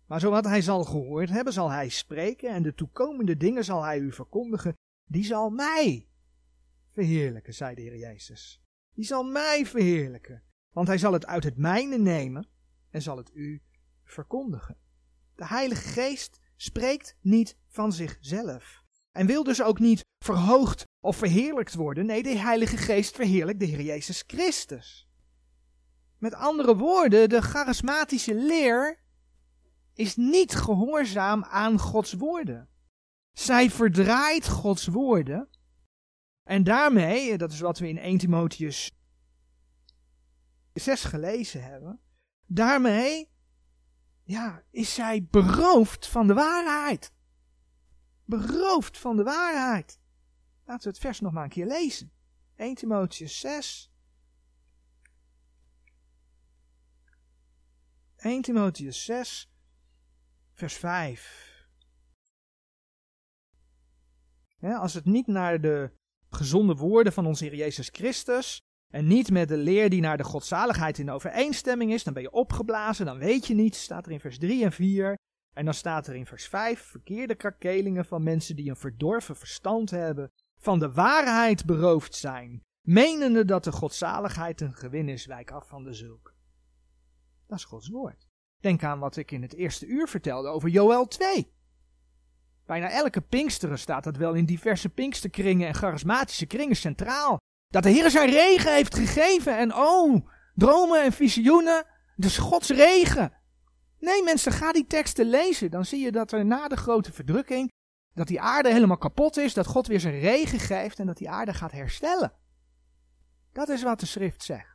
Maar 0.06 0.20
zowat 0.20 0.46
hij 0.46 0.62
zal 0.62 0.84
gehoord 0.84 1.30
hebben, 1.30 1.54
zal 1.54 1.72
hij 1.72 1.90
spreken, 1.90 2.50
en 2.50 2.64
de 2.64 2.74
toekomende 2.74 3.38
dingen 3.38 3.64
zal 3.64 3.84
hij 3.84 4.00
u 4.00 4.12
verkondigen, 4.12 4.74
die 5.04 5.24
zal 5.24 5.50
mij 5.50 6.08
verheerlijken, 6.90 7.54
zei 7.54 7.76
de 7.76 7.82
Heer 7.82 7.98
Jezus. 7.98 8.62
Die 8.94 9.06
zal 9.06 9.24
mij 9.24 9.66
verheerlijken, 9.66 10.44
want 10.74 10.88
hij 10.88 10.98
zal 10.98 11.14
het 11.14 11.26
uit 11.26 11.44
het 11.44 11.58
mijne 11.58 11.98
nemen 11.98 12.48
en 12.90 13.02
zal 13.02 13.18
het 13.18 13.32
u 13.34 13.62
verkondigen. 14.04 14.78
De 15.36 15.46
Heilige 15.46 15.88
Geest 15.88 16.40
spreekt 16.56 17.18
niet 17.22 17.58
van 17.68 17.94
zichzelf 17.94 18.84
en 19.12 19.26
wil 19.26 19.44
dus 19.44 19.62
ook 19.64 19.80
niet 19.80 20.06
verhoogd 20.24 20.84
of 21.00 21.18
verheerlijkt 21.18 21.74
worden. 21.74 22.06
Nee, 22.06 22.24
de 22.24 22.38
Heilige 22.38 22.78
Geest 22.78 23.16
verheerlijkt 23.16 23.60
de 23.60 23.66
Heer 23.66 23.82
Jezus 23.82 24.24
Christus. 24.28 25.11
Met 26.22 26.34
andere 26.34 26.76
woorden, 26.76 27.30
de 27.30 27.42
charismatische 27.42 28.36
leer 28.36 29.00
is 29.94 30.16
niet 30.16 30.56
gehoorzaam 30.56 31.44
aan 31.44 31.80
Gods 31.80 32.14
woorden. 32.14 32.70
Zij 33.32 33.70
verdraait 33.70 34.48
Gods 34.48 34.88
woorden. 34.88 35.50
En 36.44 36.64
daarmee, 36.64 37.38
dat 37.38 37.52
is 37.52 37.60
wat 37.60 37.80
we 37.80 37.88
in 37.88 37.98
1 37.98 38.18
Timotheus 38.18 38.92
6 40.74 41.04
gelezen 41.04 41.64
hebben, 41.64 42.00
daarmee 42.46 43.32
ja, 44.24 44.64
is 44.72 44.94
zij 44.94 45.28
beroofd 45.32 46.08
van 46.08 46.28
de 46.28 46.34
waarheid. 46.34 47.14
Beroofd 48.26 48.98
van 48.98 49.16
de 49.16 49.24
waarheid. 49.24 50.00
Laten 50.66 50.84
we 50.84 50.90
het 50.90 51.00
vers 51.00 51.20
nog 51.20 51.32
maar 51.32 51.44
een 51.44 51.50
keer 51.50 51.68
lezen. 51.68 52.12
1 52.56 52.76
Timotheus 52.76 53.40
6, 53.40 53.91
1 58.22 58.42
Timotheus 58.42 59.06
6, 59.06 59.50
vers 60.54 60.74
5. 60.74 61.50
als 64.62 64.94
het 64.94 65.06
niet 65.06 65.28
naar 65.28 65.62
de 65.62 65.92
gezonde 66.30 66.76
woorden 66.76 67.14
van 67.14 67.26
onze 67.26 67.44
Heer 67.44 67.56
Jezus 67.56 67.90
Christus 67.92 68.62
en 68.94 69.08
niet 69.08 69.32
met 69.32 69.48
de 69.48 69.58
leer 69.58 69.90
die 69.90 70.02
naar 70.02 70.18
de 70.18 70.24
godzaligheid 70.24 70.98
in 70.98 71.10
overeenstemming 71.10 71.94
is, 71.94 72.04
dan 72.04 72.14
ben 72.14 72.22
je 72.22 72.32
opgeblazen, 72.32 73.06
dan 73.06 73.18
weet 73.18 73.48
je 73.48 73.54
niets, 73.54 73.82
staat 73.82 74.06
er 74.06 74.12
in 74.12 74.20
vers 74.20 74.38
3 74.38 74.64
en 74.64 74.72
4. 74.72 75.18
En 75.54 75.66
dan 75.66 75.74
staat 75.74 76.08
er 76.08 76.16
in 76.16 76.26
vers 76.26 76.48
5: 76.48 76.82
verkeerde 76.82 77.36
krakelingen 77.36 78.06
van 78.06 78.24
mensen 78.24 78.56
die 78.56 78.70
een 78.70 78.76
verdorven 78.76 79.36
verstand 79.36 79.90
hebben, 79.90 80.32
van 80.58 80.80
de 80.80 80.92
waarheid 80.92 81.66
beroofd 81.66 82.16
zijn, 82.16 82.64
menende 82.88 83.46
dat 83.46 83.64
de 83.64 83.72
godzaligheid 83.72 84.62
een 84.62 84.74
gewin 84.74 85.10
is, 85.10 85.26
wijk 85.26 85.52
af 85.52 85.68
van 85.68 85.84
de 85.84 85.94
zulk. 85.94 86.31
Dat 87.52 87.60
is 87.60 87.66
Gods 87.66 87.90
woord. 87.90 88.28
Denk 88.60 88.84
aan 88.84 89.00
wat 89.00 89.16
ik 89.16 89.32
in 89.32 89.42
het 89.42 89.54
eerste 89.54 89.86
uur 89.86 90.08
vertelde 90.08 90.48
over 90.48 90.70
Joel 90.70 91.08
2. 91.08 91.54
Bijna 92.66 92.90
elke 92.90 93.22
Pinksteren 93.22 93.80
staat 93.80 94.04
dat 94.04 94.18
wel 94.18 94.34
in 94.34 94.46
diverse 94.46 94.90
Pinksterkringen 94.90 95.68
en 95.68 95.74
charismatische 95.74 96.46
kringen 96.46 96.76
centraal. 96.76 97.38
Dat 97.68 97.84
de 97.84 97.90
Heer 97.90 98.10
zijn 98.10 98.30
regen 98.30 98.74
heeft 98.74 98.96
gegeven 98.96 99.58
en 99.58 99.76
oh, 99.76 100.28
dromen 100.56 101.04
en 101.04 101.12
visioenen, 101.12 101.86
dus 102.16 102.38
Gods 102.38 102.70
regen. 102.70 103.34
Nee 104.00 104.24
mensen, 104.24 104.52
ga 104.52 104.72
die 104.72 104.88
teksten 104.88 105.26
lezen. 105.26 105.72
Dan 105.72 105.86
zie 105.86 106.00
je 106.00 106.12
dat 106.12 106.32
er 106.32 106.46
na 106.46 106.68
de 106.68 106.78
grote 106.78 107.14
verdrukking, 107.14 107.72
dat 108.14 108.28
die 108.28 108.42
aarde 108.42 108.72
helemaal 108.72 108.98
kapot 108.98 109.38
is, 109.38 109.54
dat 109.54 109.68
God 109.68 109.88
weer 109.88 110.00
zijn 110.00 110.20
regen 110.20 110.60
geeft 110.60 111.00
en 111.00 111.06
dat 111.06 111.18
die 111.18 111.30
aarde 111.30 111.54
gaat 111.54 111.72
herstellen. 111.72 112.34
Dat 113.52 113.70
is 113.70 113.84
wat 113.84 114.00
de 114.00 114.06
schrift 114.06 114.44
zegt. 114.44 114.71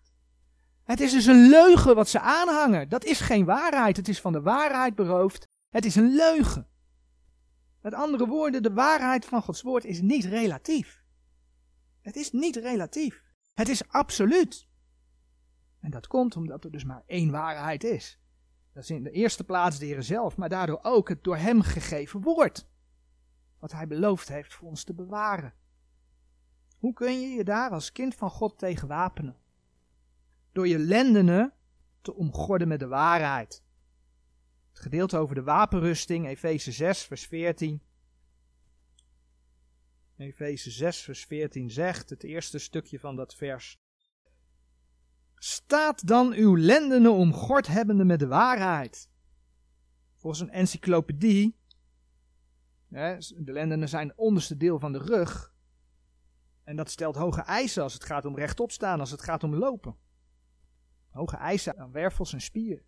Het 0.86 1.00
is 1.00 1.12
dus 1.12 1.26
een 1.26 1.48
leugen 1.48 1.94
wat 1.94 2.08
ze 2.08 2.20
aanhangen. 2.20 2.88
Dat 2.88 3.04
is 3.04 3.20
geen 3.20 3.44
waarheid. 3.44 3.96
Het 3.96 4.08
is 4.08 4.20
van 4.20 4.32
de 4.32 4.40
waarheid 4.40 4.94
beroofd. 4.94 5.48
Het 5.68 5.84
is 5.84 5.96
een 5.96 6.14
leugen. 6.14 6.68
Met 7.80 7.94
andere 7.94 8.26
woorden, 8.26 8.62
de 8.62 8.72
waarheid 8.72 9.24
van 9.24 9.42
Gods 9.42 9.62
woord 9.62 9.84
is 9.84 10.00
niet 10.00 10.24
relatief. 10.24 11.04
Het 12.00 12.16
is 12.16 12.32
niet 12.32 12.56
relatief. 12.56 13.22
Het 13.54 13.68
is 13.68 13.88
absoluut. 13.88 14.68
En 15.80 15.90
dat 15.90 16.06
komt 16.06 16.36
omdat 16.36 16.64
er 16.64 16.70
dus 16.70 16.84
maar 16.84 17.02
één 17.06 17.30
waarheid 17.30 17.84
is. 17.84 18.20
Dat 18.72 18.82
is 18.82 18.90
in 18.90 19.02
de 19.02 19.10
eerste 19.10 19.44
plaats 19.44 19.78
de 19.78 19.86
Heer 19.86 20.02
zelf, 20.02 20.36
maar 20.36 20.48
daardoor 20.48 20.78
ook 20.82 21.08
het 21.08 21.24
door 21.24 21.36
Hem 21.36 21.62
gegeven 21.62 22.20
woord. 22.20 22.68
Wat 23.58 23.72
Hij 23.72 23.86
beloofd 23.86 24.28
heeft 24.28 24.54
voor 24.54 24.68
ons 24.68 24.84
te 24.84 24.94
bewaren. 24.94 25.54
Hoe 26.78 26.92
kun 26.92 27.20
je 27.20 27.28
je 27.28 27.44
daar 27.44 27.70
als 27.70 27.92
kind 27.92 28.14
van 28.14 28.30
God 28.30 28.58
tegen 28.58 28.88
wapenen? 28.88 29.36
Door 30.56 30.68
je 30.68 30.78
lendenen 30.78 31.52
te 32.00 32.14
omgorden 32.14 32.68
met 32.68 32.78
de 32.78 32.86
waarheid. 32.86 33.62
Het 34.68 34.78
gedeelte 34.78 35.16
over 35.16 35.34
de 35.34 35.42
wapenrusting, 35.42 36.26
Efeze 36.26 36.72
6, 36.72 37.02
vers 37.02 37.26
14. 37.26 37.82
Efeze 40.16 40.70
6, 40.70 41.00
vers 41.00 41.24
14 41.24 41.70
zegt, 41.70 42.10
het 42.10 42.22
eerste 42.22 42.58
stukje 42.58 43.00
van 43.00 43.16
dat 43.16 43.34
vers. 43.34 43.78
Staat 45.34 46.06
dan 46.06 46.32
uw 46.32 46.56
lendenen 46.56 47.12
omgord 47.12 47.66
hebbende 47.66 48.04
met 48.04 48.18
de 48.18 48.26
waarheid. 48.26 49.10
Volgens 50.14 50.42
een 50.42 50.50
encyclopedie, 50.50 51.56
de 52.88 53.52
lendenen 53.52 53.88
zijn 53.88 54.08
het 54.08 54.16
onderste 54.16 54.56
deel 54.56 54.78
van 54.78 54.92
de 54.92 54.98
rug. 54.98 55.54
En 56.64 56.76
dat 56.76 56.90
stelt 56.90 57.16
hoge 57.16 57.40
eisen 57.40 57.82
als 57.82 57.94
het 57.94 58.04
gaat 58.04 58.24
om 58.24 58.36
rechtop 58.36 58.70
staan, 58.70 59.00
als 59.00 59.10
het 59.10 59.22
gaat 59.22 59.44
om 59.44 59.54
lopen. 59.54 60.04
Hoge 61.16 61.36
eisen 61.36 61.78
aan 61.78 61.92
wervels 61.92 62.32
en 62.32 62.40
spieren. 62.40 62.84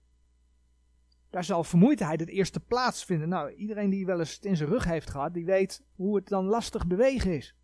Daar 1.31 1.45
zal 1.45 1.65
vermoeidheid 1.65 2.21
het 2.21 2.29
eerste 2.29 2.61
plaats 2.61 3.05
vinden. 3.05 3.29
Nou, 3.29 3.53
iedereen 3.53 3.91
die 3.91 4.07
wel 4.07 4.19
eens 4.19 4.35
het 4.35 4.45
in 4.45 4.57
zijn 4.57 4.69
rug 4.69 4.85
heeft 4.85 5.11
gehad, 5.11 5.35
die 5.35 5.45
weet 5.45 5.83
hoe 5.95 6.17
het 6.17 6.29
dan 6.29 6.45
lastig 6.45 6.87
bewegen 6.87 7.37
is. 7.37 7.55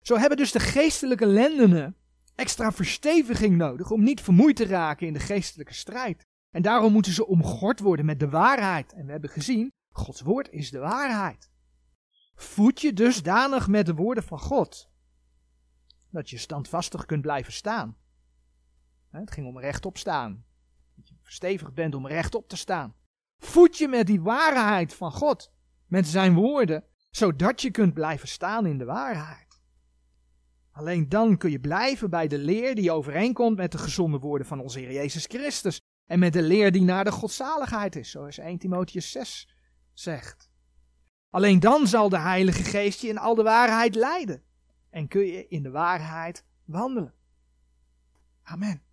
Zo 0.00 0.16
hebben 0.16 0.36
dus 0.36 0.52
de 0.52 0.60
geestelijke 0.60 1.26
lendenen 1.26 1.96
extra 2.34 2.72
versteviging 2.72 3.56
nodig 3.56 3.90
om 3.90 4.02
niet 4.02 4.20
vermoeid 4.20 4.56
te 4.56 4.66
raken 4.66 5.06
in 5.06 5.12
de 5.12 5.20
geestelijke 5.20 5.74
strijd. 5.74 6.22
En 6.50 6.62
daarom 6.62 6.92
moeten 6.92 7.12
ze 7.12 7.26
omgord 7.26 7.80
worden 7.80 8.04
met 8.04 8.20
de 8.20 8.28
waarheid. 8.28 8.92
En 8.92 9.06
we 9.06 9.12
hebben 9.12 9.30
gezien, 9.30 9.72
Gods 9.90 10.20
woord 10.20 10.50
is 10.50 10.70
de 10.70 10.78
waarheid. 10.78 11.50
Voed 12.34 12.80
je 12.80 12.92
dusdanig 12.92 13.68
met 13.68 13.86
de 13.86 13.94
woorden 13.94 14.24
van 14.24 14.38
God, 14.38 14.90
dat 16.10 16.30
je 16.30 16.38
standvastig 16.38 17.06
kunt 17.06 17.22
blijven 17.22 17.52
staan. 17.52 17.96
Het 19.20 19.30
ging 19.30 19.46
om 19.46 19.58
rechtop 19.58 19.98
staan. 19.98 20.44
Dat 20.94 21.08
je 21.08 21.14
verstevigd 21.22 21.74
bent 21.74 21.94
om 21.94 22.06
rechtop 22.06 22.48
te 22.48 22.56
staan. 22.56 22.94
Voed 23.38 23.78
je 23.78 23.88
met 23.88 24.06
die 24.06 24.20
waarheid 24.20 24.94
van 24.94 25.12
God, 25.12 25.52
met 25.86 26.06
zijn 26.06 26.34
woorden, 26.34 26.84
zodat 27.10 27.62
je 27.62 27.70
kunt 27.70 27.94
blijven 27.94 28.28
staan 28.28 28.66
in 28.66 28.78
de 28.78 28.84
waarheid. 28.84 29.62
Alleen 30.70 31.08
dan 31.08 31.36
kun 31.36 31.50
je 31.50 31.60
blijven 31.60 32.10
bij 32.10 32.28
de 32.28 32.38
leer 32.38 32.74
die 32.74 32.92
overeenkomt 32.92 33.56
met 33.56 33.72
de 33.72 33.78
gezonde 33.78 34.18
woorden 34.18 34.46
van 34.46 34.60
onze 34.60 34.78
Heer 34.78 34.92
Jezus 34.92 35.24
Christus. 35.26 35.80
En 36.06 36.18
met 36.18 36.32
de 36.32 36.42
leer 36.42 36.72
die 36.72 36.82
naar 36.82 37.04
de 37.04 37.12
godzaligheid 37.12 37.96
is, 37.96 38.10
zoals 38.10 38.38
1 38.38 38.58
Timotheus 38.58 39.10
6 39.10 39.56
zegt. 39.92 40.50
Alleen 41.30 41.60
dan 41.60 41.86
zal 41.86 42.08
de 42.08 42.18
Heilige 42.18 42.64
Geest 42.64 43.00
je 43.00 43.08
in 43.08 43.18
al 43.18 43.34
de 43.34 43.42
waarheid 43.42 43.94
leiden. 43.94 44.42
En 44.90 45.08
kun 45.08 45.26
je 45.26 45.48
in 45.48 45.62
de 45.62 45.70
waarheid 45.70 46.44
wandelen. 46.64 47.14
Amen. 48.42 48.85